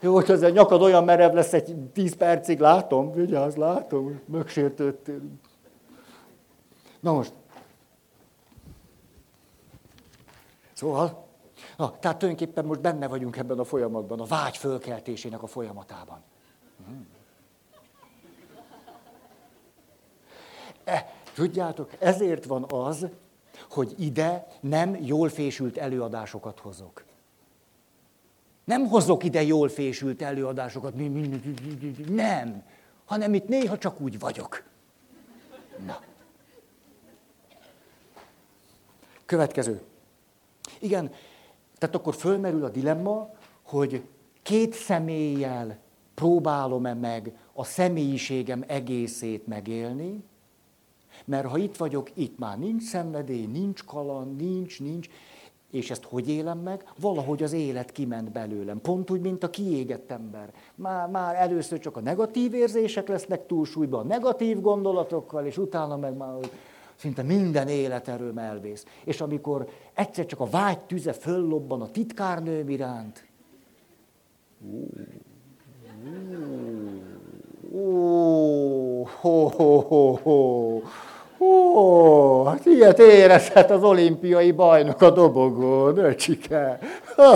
[0.00, 5.20] Jó, hogy az a nyakad olyan merev lesz egy tíz percig, látom, vigyázz, látom, megsértődtél.
[7.04, 7.32] Na most.
[10.72, 11.26] Szóval,
[11.76, 16.22] na, tehát tulajdonképpen most benne vagyunk ebben a folyamatban, a vágy fölkeltésének a folyamatában.
[16.86, 17.06] Hmm.
[20.84, 23.06] E, tudjátok, ezért van az,
[23.70, 27.04] hogy ide nem jól fésült előadásokat hozok.
[28.64, 30.94] Nem hozok ide jól fésült előadásokat,
[32.08, 32.62] nem,
[33.04, 34.62] hanem itt néha csak úgy vagyok.
[35.86, 36.00] Na.
[39.26, 39.82] Következő.
[40.78, 41.10] Igen,
[41.78, 43.30] tehát akkor fölmerül a dilemma,
[43.62, 44.02] hogy
[44.42, 45.78] két személlyel
[46.14, 50.24] próbálom-e meg a személyiségem egészét megélni,
[51.24, 55.08] mert ha itt vagyok, itt már nincs szenvedély, nincs kaland, nincs, nincs,
[55.70, 56.84] és ezt hogy élem meg?
[57.00, 58.80] Valahogy az élet kiment belőlem.
[58.80, 60.52] Pont úgy, mint a kiégett ember.
[60.74, 66.16] Már, már először csak a negatív érzések lesznek túlsúlyban, a negatív gondolatokkal, és utána meg
[66.16, 66.34] már
[66.96, 68.84] szinte minden életerőm elvész.
[69.04, 73.24] És amikor egyszer csak a vágy tüze föllobban a titkárnőm iránt,
[77.74, 79.48] ó, ho,
[80.22, 80.82] ho.
[81.38, 86.78] Ó, hát ilyet érezhet az olimpiai bajnok a dobogón, öcsike.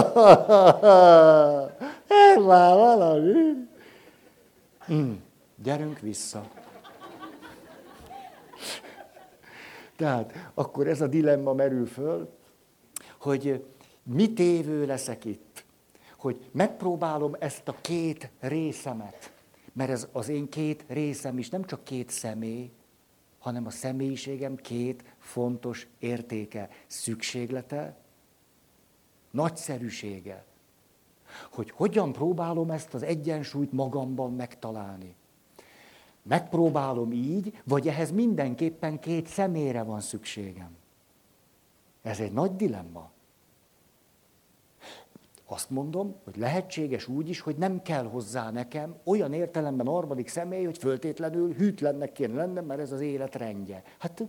[2.08, 3.32] Ez már valami.
[4.92, 5.12] Mm,
[5.62, 6.42] gyerünk vissza.
[9.98, 12.28] Tehát akkor ez a dilemma merül föl,
[13.20, 13.64] hogy
[14.02, 15.64] mit évő leszek itt.
[16.16, 19.32] Hogy megpróbálom ezt a két részemet,
[19.72, 22.70] mert ez az én két részem is nem csak két személy,
[23.38, 27.96] hanem a személyiségem két fontos értéke, szükséglete,
[29.30, 30.44] nagyszerűsége.
[31.50, 35.14] Hogy hogyan próbálom ezt az egyensúlyt magamban megtalálni.
[36.28, 40.76] Megpróbálom így, vagy ehhez mindenképpen két személyre van szükségem.
[42.02, 43.10] Ez egy nagy dilemma.
[45.46, 50.64] Azt mondom, hogy lehetséges úgy is, hogy nem kell hozzá nekem olyan értelemben harmadik személy,
[50.64, 53.82] hogy föltétlenül hűtlennek kéne lennem, mert ez az élet rendje.
[53.98, 54.22] Hát,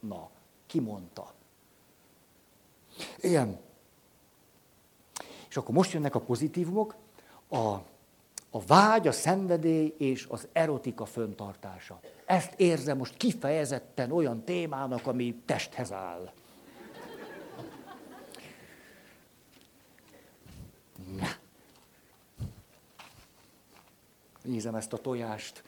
[0.00, 0.30] na,
[0.66, 1.34] ki mondta?
[3.20, 3.58] Ilyen.
[5.48, 6.96] És akkor most jönnek a pozitívumok,
[7.50, 7.76] a,
[8.54, 12.00] a vágy, a szenvedély és az erotika föntartása.
[12.26, 16.32] Ezt érzem most kifejezetten olyan témának, ami testhez áll.
[21.16, 21.26] Na.
[24.42, 25.64] Nézem ezt a tojást.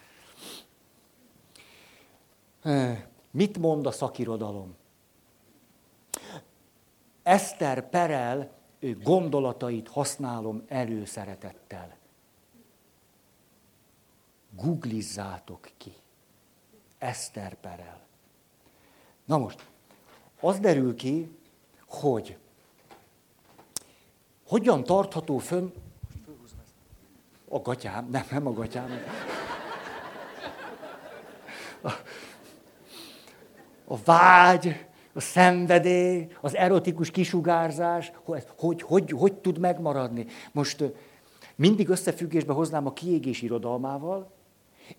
[3.31, 4.77] Mit mond a szakirodalom?
[7.23, 8.51] Eszter Perel
[9.03, 11.97] gondolatait használom előszeretettel.
[14.57, 15.93] Googlizzátok ki.
[16.99, 18.01] Eszter Perel.
[19.25, 19.67] Na most,
[20.41, 21.37] az derül ki,
[21.87, 22.37] hogy
[24.47, 25.69] hogyan tartható fönn...
[27.49, 28.91] A gatyám, nem, nem a gatyám.
[31.83, 31.91] A,
[33.85, 40.27] a vágy, a szenvedély, az erotikus kisugárzás, hogy, hogy, hogy, hogy tud megmaradni.
[40.53, 40.85] Most
[41.55, 44.36] mindig összefüggésbe hoznám a kiégés irodalmával,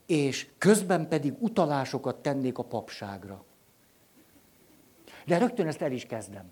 [0.05, 3.43] és közben pedig utalásokat tennék a papságra.
[5.25, 6.51] De rögtön ezt el is kezdem.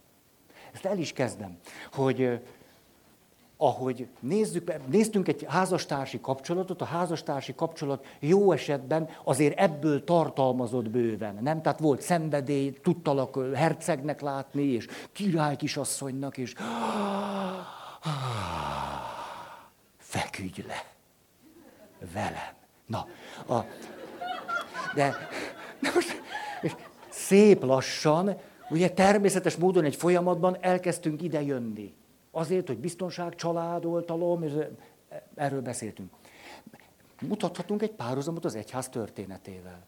[0.72, 1.58] Ezt el is kezdem,
[1.94, 2.40] hogy
[3.58, 11.38] ahogy nézzük, néztünk egy házastársi kapcsolatot, a házastársi kapcsolat jó esetben azért ebből tartalmazott bőven,
[11.42, 11.62] nem?
[11.62, 16.54] Tehát volt szenvedély, tudtalak hercegnek látni, és király kisasszonynak, és
[19.98, 20.86] feküdj le
[22.14, 22.54] velem.
[22.86, 23.08] Na,
[23.48, 23.60] a,
[24.94, 25.16] de,
[25.80, 26.22] de most,
[26.62, 26.76] és
[27.10, 28.38] szép lassan,
[28.70, 31.94] ugye természetes módon egy folyamatban elkezdtünk ide jönni.
[32.32, 34.52] Azért, hogy biztonság, családoltalom, és
[35.36, 36.12] erről beszéltünk.
[37.22, 39.86] Mutathatunk egy párhuzamot az egyház történetével.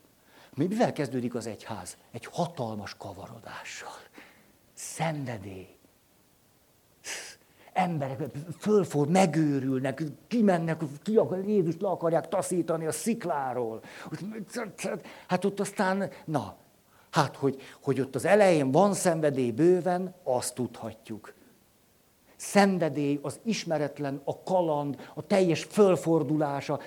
[0.55, 1.97] Mivel kezdődik az egyház?
[2.11, 3.99] Egy hatalmas kavarodással.
[4.73, 5.76] Szenvedély.
[7.77, 8.23] Emberek
[8.59, 13.81] fölford, megőrülnek, kimennek, ki akar, Jézust le akarják taszítani a szikláról.
[15.27, 16.55] Hát ott aztán, na,
[17.09, 21.33] hát hogy, hogy ott az elején van szenvedély bőven, azt tudhatjuk
[22.37, 26.79] szenvedély, az ismeretlen, a kaland, a teljes fölfordulása,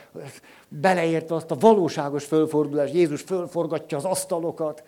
[0.68, 4.82] beleértve azt a valóságos fölfordulást, Jézus fölforgatja az asztalokat.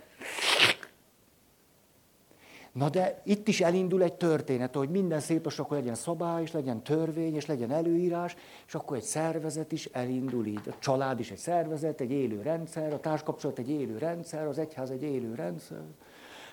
[2.72, 6.82] Na de itt is elindul egy történet, hogy minden szép, akkor legyen szabály, és legyen
[6.82, 10.68] törvény, és legyen előírás, és akkor egy szervezet is elindul így.
[10.68, 14.90] A család is egy szervezet, egy élő rendszer, a társkapcsolat egy élő rendszer, az egyház
[14.90, 15.82] egy élő rendszer.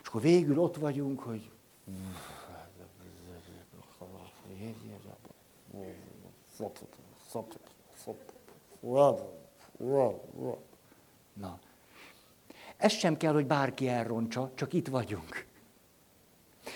[0.02, 1.50] És akkor végül ott vagyunk, hogy
[11.34, 11.60] Na.
[12.78, 15.48] Ez sem kell, hogy bárki elrontsa, csak itt vagyunk.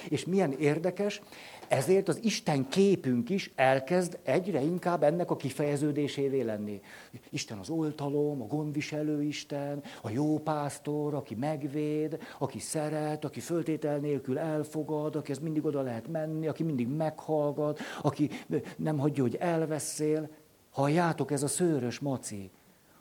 [0.09, 1.21] És milyen érdekes,
[1.67, 6.81] ezért az Isten képünk is elkezd egyre inkább ennek a kifejeződésévé lenni.
[7.29, 13.97] Isten az oltalom, a gondviselő Isten, a jó pásztor, aki megvéd, aki szeret, aki föltétel
[13.97, 18.29] nélkül elfogad, aki ezt mindig oda lehet menni, aki mindig meghallgat, aki
[18.77, 20.29] nem hagyja, hogy elveszél.
[20.69, 22.51] Halljátok, ez a szőrös maci,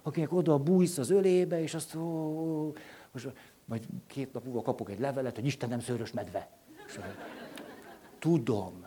[0.03, 2.73] akinek oda bújsz az ölébe, és azt, ó,
[3.13, 3.33] most,
[3.65, 6.49] majd két nap múlva kapok egy levelet, hogy Isten nem szőrös medve.
[8.19, 8.87] Tudom.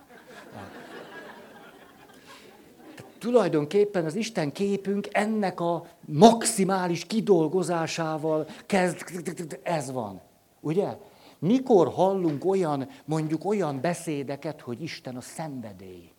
[2.96, 9.04] Tehát tulajdonképpen az Isten képünk ennek a maximális kidolgozásával kezd,
[9.64, 10.22] ez van.
[10.60, 10.98] Ugye?
[11.40, 16.12] Mikor hallunk olyan, mondjuk olyan beszédeket, hogy Isten a szenvedély,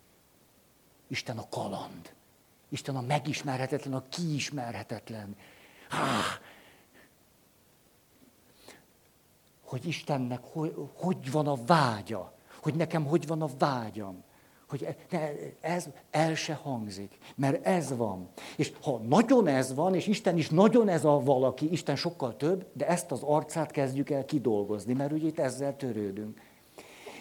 [1.08, 2.14] Isten a kaland,
[2.68, 5.36] Isten a megismerhetetlen, a kiismerhetetlen.
[5.88, 6.20] Há,
[9.66, 14.24] hogy Istennek hogy, hogy van a vágya, hogy nekem hogy van a vágyam.
[14.68, 18.28] Hogy e, ez el se hangzik, mert ez van.
[18.56, 22.66] És ha nagyon ez van, és Isten is nagyon ez a valaki, Isten sokkal több,
[22.72, 26.40] de ezt az arcát kezdjük el kidolgozni, mert ugye itt ezzel törődünk.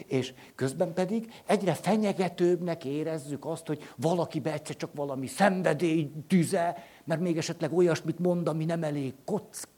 [0.05, 7.21] És közben pedig egyre fenyegetőbbnek érezzük azt, hogy valaki egyszer csak valami szenvedély tüze, mert
[7.21, 9.73] még esetleg olyasmit mond, ami nem elég kocka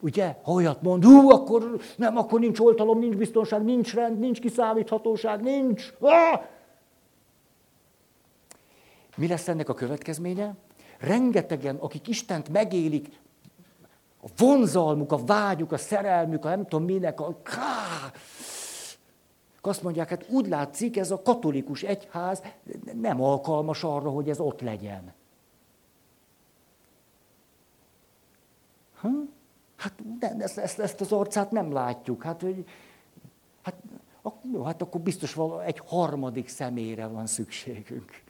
[0.00, 0.36] Ugye?
[0.42, 5.40] Ha olyat mond, hú, akkor nem, akkor nincs oltalom, nincs biztonság, nincs rend, nincs kiszámíthatóság,
[5.42, 5.92] nincs.
[6.00, 6.40] Ah!
[9.16, 10.54] Mi lesz ennek a következménye?
[10.98, 13.08] Rengetegen, akik Istent megélik,
[14.22, 18.12] a vonzalmuk, a vágyuk, a szerelmük, a nem tudom minek, a ká,
[19.62, 22.42] azt mondják, hát úgy látszik, ez a katolikus egyház
[23.00, 25.12] nem alkalmas arra, hogy ez ott legyen.
[29.00, 29.22] Hm?
[29.80, 32.22] Hát nem, ezt, ezt, ezt az arcát nem látjuk.
[32.22, 32.64] Hát, hogy,
[33.62, 33.74] hát,
[34.52, 38.22] jó, hát akkor biztos vala, egy harmadik személyre van szükségünk.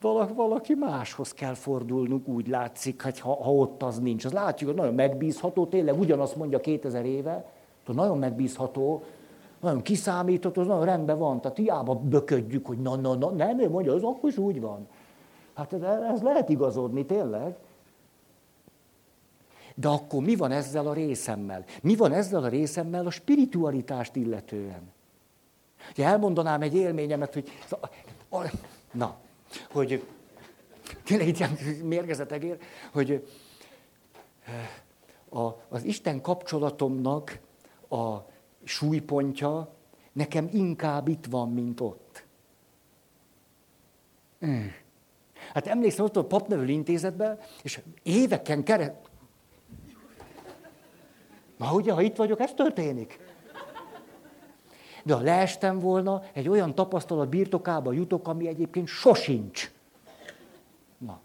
[0.00, 4.24] Valaki, valaki máshoz kell fordulnunk, úgy látszik, hogy ha, ha ott az nincs.
[4.24, 7.52] Az látjuk, hogy nagyon megbízható, tényleg ugyanazt mondja 2000 éve,
[7.86, 9.02] nagyon megbízható,
[9.60, 11.40] nagyon kiszámítható, az nagyon rendben van.
[11.40, 14.88] Tehát hiába böködjük, hogy na, na, na, nem, ő mondja, az akkor is úgy van.
[15.54, 17.56] Hát ez, ez lehet igazodni, tényleg.
[19.74, 21.64] De akkor mi van ezzel a részemmel?
[21.82, 24.92] Mi van ezzel a részemmel a spiritualitást illetően?
[25.90, 27.50] Ugye elmondanám egy élményemet, hogy...
[28.92, 29.16] Na,
[29.70, 30.06] hogy
[31.04, 32.58] tényleg itt ilyen mérgezet egér,
[32.92, 33.28] hogy
[35.28, 37.38] a, az Isten kapcsolatomnak
[37.88, 38.16] a
[38.64, 39.74] súlypontja
[40.12, 42.24] nekem inkább itt van, mint ott.
[44.38, 44.72] Hmm.
[45.52, 49.03] Hát emlékszem, ott a papnevő intézetben, és éveken keresztül,
[51.56, 53.18] Na ugye, ha itt vagyok, ez történik.
[55.04, 59.72] De ha leestem volna, egy olyan tapasztalat birtokába jutok, ami egyébként sosincs.
[60.98, 61.20] Na,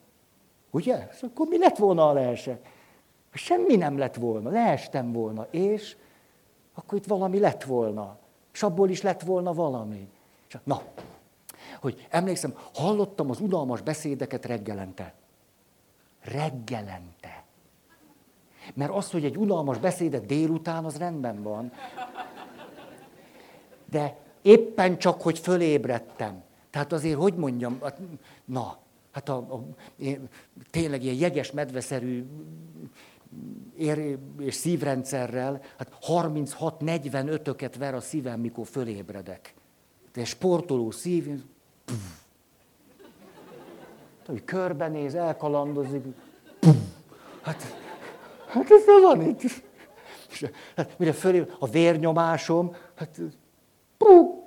[0.70, 1.08] ugye?
[1.12, 2.78] Szóval akkor mi lett volna, ha leesek?
[3.34, 5.96] Semmi nem lett volna, leestem volna, és
[6.74, 8.18] akkor itt valami lett volna.
[8.54, 10.10] És abból is lett volna valami.
[10.64, 10.82] Na,
[11.80, 15.14] hogy emlékszem, hallottam az unalmas beszédeket reggelente.
[16.22, 17.44] Reggelente.
[18.74, 21.72] Mert az, hogy egy unalmas beszédet délután, az rendben van.
[23.90, 26.44] De éppen csak, hogy fölébredtem.
[26.70, 28.00] Tehát azért, hogy mondjam, hát,
[28.46, 28.78] na,
[29.12, 29.64] hát a, a,
[29.96, 30.30] én,
[30.72, 32.26] tényleg ilyen jeges medveszerű
[33.78, 39.54] ér és szívrendszerrel, hát 36-45-öket ver a szívem, mikor fölébredek.
[40.14, 41.44] De sportoló szív,
[44.26, 46.04] hogy körbenéz, elkalandozik,
[46.60, 46.76] pff,
[47.42, 47.89] hát
[48.50, 49.42] Hát ez nem van itt.
[50.76, 53.20] Hát, mire fölé, a vérnyomásom, hát
[53.98, 54.44] pú,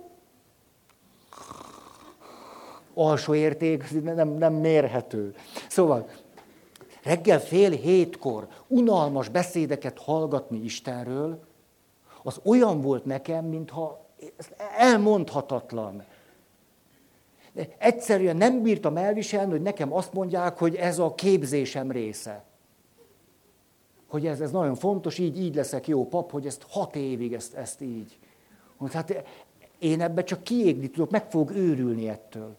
[2.95, 5.35] alsó érték, nem, nem mérhető.
[5.69, 6.09] Szóval
[7.03, 11.41] reggel fél hétkor unalmas beszédeket hallgatni Istenről,
[12.23, 14.07] az olyan volt nekem, mintha
[14.77, 16.05] elmondhatatlan.
[17.53, 22.45] De egyszerűen nem bírtam elviselni, hogy nekem azt mondják, hogy ez a képzésem része
[24.13, 27.55] hogy ez, ez nagyon fontos, így, így leszek jó pap, hogy ezt hat évig ezt,
[27.55, 28.19] ezt így.
[28.77, 29.25] Mondta, hát
[29.79, 32.57] én ebbe csak kiégni tudok, meg fogok őrülni ettől.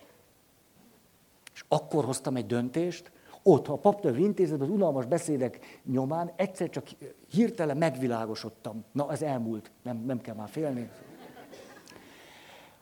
[1.54, 3.12] És akkor hoztam egy döntést,
[3.44, 6.88] ott a paptöv intézetben, az unalmas beszédek nyomán egyszer csak
[7.30, 8.84] hirtelen megvilágosodtam.
[8.92, 10.90] Na, ez elmúlt, nem, nem kell már félni.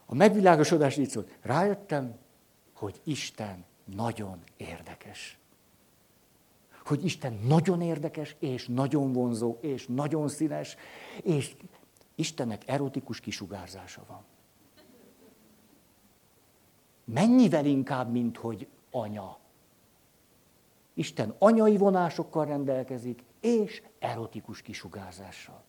[0.06, 1.38] A megvilágosodás így szólt.
[1.42, 2.14] Rájöttem,
[2.72, 3.64] hogy Isten
[3.96, 5.40] nagyon érdekes
[6.84, 10.76] hogy Isten nagyon érdekes, és nagyon vonzó, és nagyon színes,
[11.22, 11.56] és
[12.14, 14.24] Istennek erotikus kisugárzása van.
[17.04, 19.38] Mennyivel inkább, mint hogy anya.
[20.94, 25.62] Isten anyai vonásokkal rendelkezik, és erotikus kisugárzással.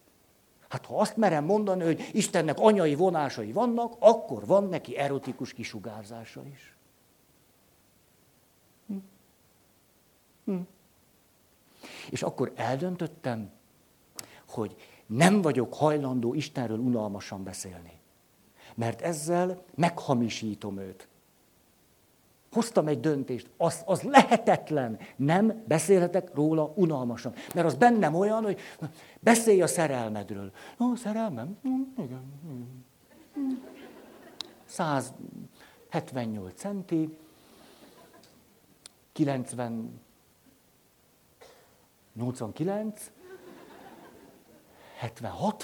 [0.70, 6.46] Hát ha azt merem mondani, hogy Istennek anyai vonásai vannak, akkor van neki erotikus kisugárzása
[6.46, 6.76] is.
[8.88, 8.96] Hm.
[10.46, 10.60] Hm.
[12.10, 13.52] És akkor eldöntöttem,
[14.50, 14.76] hogy
[15.06, 17.92] nem vagyok hajlandó Istenről unalmasan beszélni.
[18.76, 21.08] Mert ezzel meghamisítom őt.
[22.52, 27.34] Hoztam egy döntést, az, az lehetetlen, nem beszélhetek róla unalmasan.
[27.54, 28.60] Mert az bennem olyan, hogy
[29.20, 30.52] beszélj a szerelmedről.
[30.80, 31.58] Ó, szerelmem?
[31.62, 32.22] Hm, igen.
[34.66, 37.18] 178 centi,
[39.12, 40.02] 90,
[42.14, 43.12] 89,
[44.98, 45.64] 76,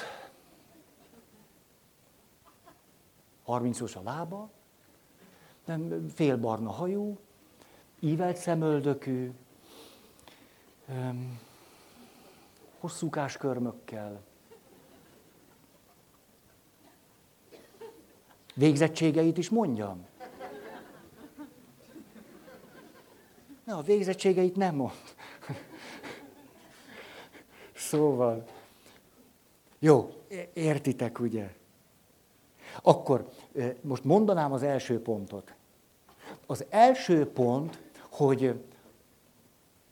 [3.47, 4.49] 30-os a lába,
[5.65, 7.19] nem félbarna hajú,
[7.99, 9.31] ívelt szemöldökű,
[12.79, 14.21] hosszúkás körmökkel.
[18.55, 20.05] Végzettségeit is mondjam.
[23.63, 24.91] Na, a végzettségeit nem mond.
[27.89, 28.43] Szóval,
[29.79, 30.13] jó,
[30.53, 31.53] értitek, ugye?
[32.81, 33.29] Akkor
[33.81, 35.53] most mondanám az első pontot.
[36.45, 38.59] Az első pont, hogy,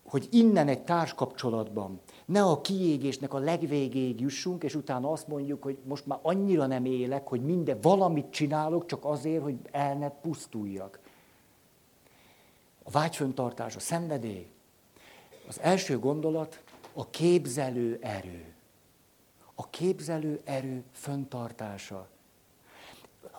[0.06, 5.78] hogy innen egy társkapcsolatban ne a kiégésnek a legvégéig jussunk, és utána azt mondjuk, hogy
[5.84, 11.00] most már annyira nem élek, hogy minden valamit csinálok, csak azért, hogy el ne pusztuljak.
[12.84, 14.48] A vágyföntartás, a szenvedély.
[15.48, 16.64] Az első gondolat
[16.98, 18.54] a képzelő erő.
[19.56, 22.08] A képzelő erő föntartása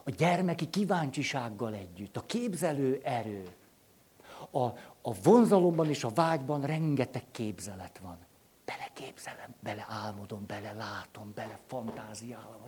[0.04, 3.42] a gyermeki kíváncsisággal együtt, a képzelő erő.
[4.50, 4.64] A,
[5.02, 8.18] a vonzalomban és a vágyban rengeteg képzelet van.
[8.64, 12.62] Bele képzelem, bele álmodom, bele látom, bele fantáziálom.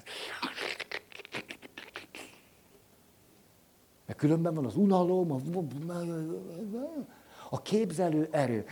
[4.06, 5.38] Mert különben van az unalom, a,
[7.50, 8.66] a képzelő erő.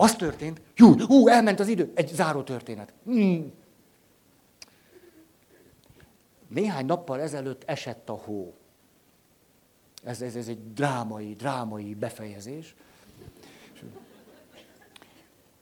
[0.00, 2.92] Az történt, hú, hú, elment az idő, egy záró történet.
[3.04, 3.52] Hmm.
[6.48, 8.54] Néhány nappal ezelőtt esett a hó.
[10.04, 12.74] Ez, ez, ez egy drámai, drámai befejezés.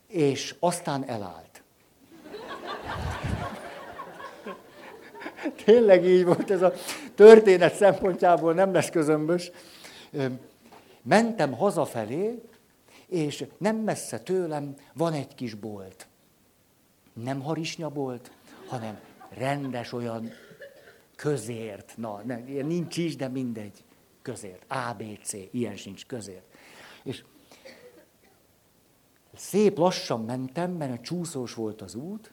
[0.06, 1.62] És aztán elállt.
[5.64, 6.72] Tényleg így volt ez a
[7.14, 9.50] történet szempontjából, nem lesz közömbös.
[11.02, 12.42] Mentem hazafelé,
[13.06, 16.08] és nem messze tőlem van egy kis bolt.
[17.12, 18.30] Nem harisnyabolt,
[18.66, 20.30] hanem rendes olyan
[21.16, 23.84] közért, na, nem, ilyen nincs is, de mindegy,
[24.22, 26.54] közért, ABC, ilyen sincs közért.
[27.02, 27.24] És
[29.34, 32.32] szép lassan mentem, mert a csúszós volt az út,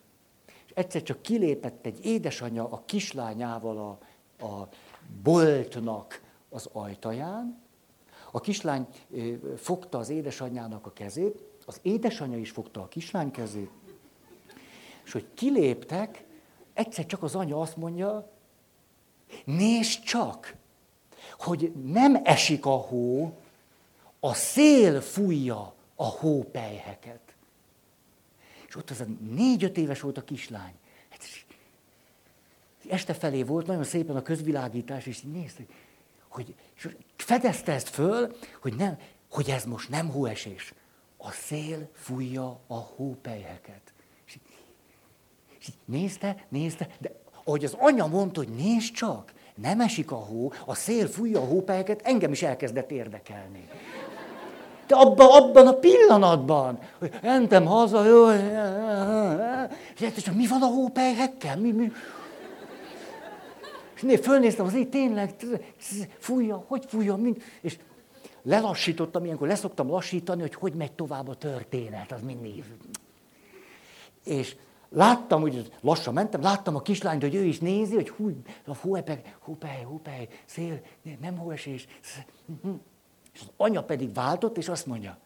[0.65, 4.69] és egyszer csak kilépett egy édesanyja a kislányával a, a
[5.23, 7.62] boltnak az ajtaján,
[8.35, 8.87] a kislány
[9.57, 13.69] fogta az édesanyjának a kezét, az édesanyja is fogta a kislány kezét,
[15.05, 16.23] és hogy kiléptek,
[16.73, 18.31] egyszer csak az anya azt mondja,
[19.43, 20.55] Nézd csak,
[21.37, 23.37] hogy nem esik a hó,
[24.19, 27.19] a szél fújja a hópelyheket.
[28.67, 30.73] És ott az a négy-öt éves volt a kislány.
[31.09, 31.21] Hát,
[32.89, 35.65] este felé volt nagyon szépen a közvilágítás, és nézd,
[36.27, 38.97] hogy és fedezte ezt föl, hogy, nem,
[39.29, 40.73] hogy ez most nem hóesés.
[41.17, 43.81] A szél fújja a hópelyheket.
[44.25, 44.37] És,
[45.59, 47.11] és nézte, nézte, de
[47.43, 51.45] ahogy az anya mondta, hogy nézd csak, nem esik a hó, a szél fújja a
[51.45, 53.69] hópelyeket, engem is elkezdett érdekelni.
[54.87, 58.29] De abban, abban a pillanatban, hogy mentem haza, jó,
[60.15, 61.57] és mi van a hópelyhekkel?
[61.57, 61.91] Mi, mi?
[64.21, 65.35] Fölnéztem az így tényleg,
[66.17, 67.77] fújja, hogy fújja, mind, és
[68.41, 72.63] lelassítottam, ilyenkor leszoktam lassítani, hogy hogy megy tovább a történet, az mindig.
[74.23, 74.55] És
[74.95, 78.31] Láttam, hogy lassan mentem, láttam a kislányt, hogy ő is nézi, hogy hú,
[78.65, 80.81] a hóepek, hópej, hópej, szél,
[81.21, 81.87] nem hóesés.
[83.33, 85.17] És az anya pedig váltott, és azt mondja,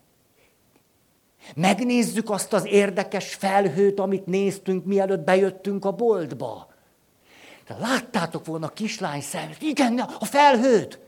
[1.55, 6.73] megnézzük azt az érdekes felhőt, amit néztünk, mielőtt bejöttünk a boltba.
[7.68, 10.99] Láttátok volna a kislány szemét, igen, a felhőt.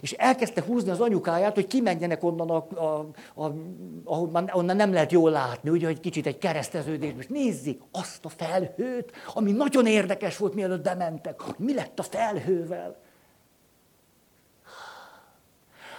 [0.00, 3.52] És elkezdte húzni az anyukáját, hogy kimenjenek onnan, a, a, a,
[4.04, 7.12] ahol onnan nem lehet jól látni, ugye, hogy kicsit egy kereszteződés.
[7.18, 11.40] És nézzék azt a felhőt, ami nagyon érdekes volt, mielőtt bementek.
[11.56, 12.96] Mi lett a felhővel?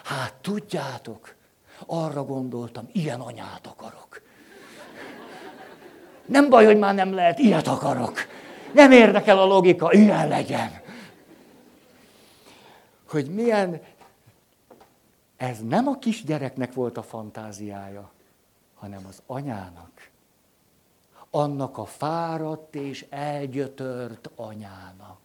[0.04, 1.34] Hát tudjátok,
[1.86, 4.22] arra gondoltam, ilyen anyát akarok.
[6.26, 8.18] Nem baj, hogy már nem lehet, ilyet akarok.
[8.74, 10.80] Nem érdekel a logika, ilyen legyen.
[13.08, 13.80] Hogy milyen,
[15.36, 18.10] ez nem a kisgyereknek volt a fantáziája,
[18.74, 20.10] hanem az anyának.
[21.30, 25.20] Annak a fáradt és elgyötört anyának.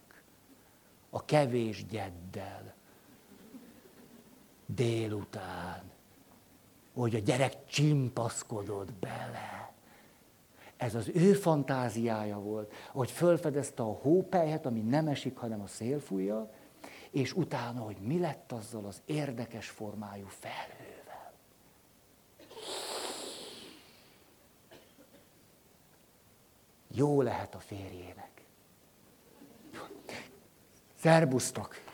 [1.10, 2.74] A kevés gyeddel.
[4.66, 5.82] Délután.
[6.94, 9.57] Hogy a gyerek csimpaszkodott bele
[10.78, 16.00] ez az ő fantáziája volt, hogy fölfedezte a hópelyhet, ami nem esik, hanem a szél
[16.00, 16.50] fújja,
[17.10, 21.32] és utána, hogy mi lett azzal az érdekes formájú felhővel.
[26.88, 28.30] Jó lehet a férjének.
[30.94, 31.87] Szerbusztok!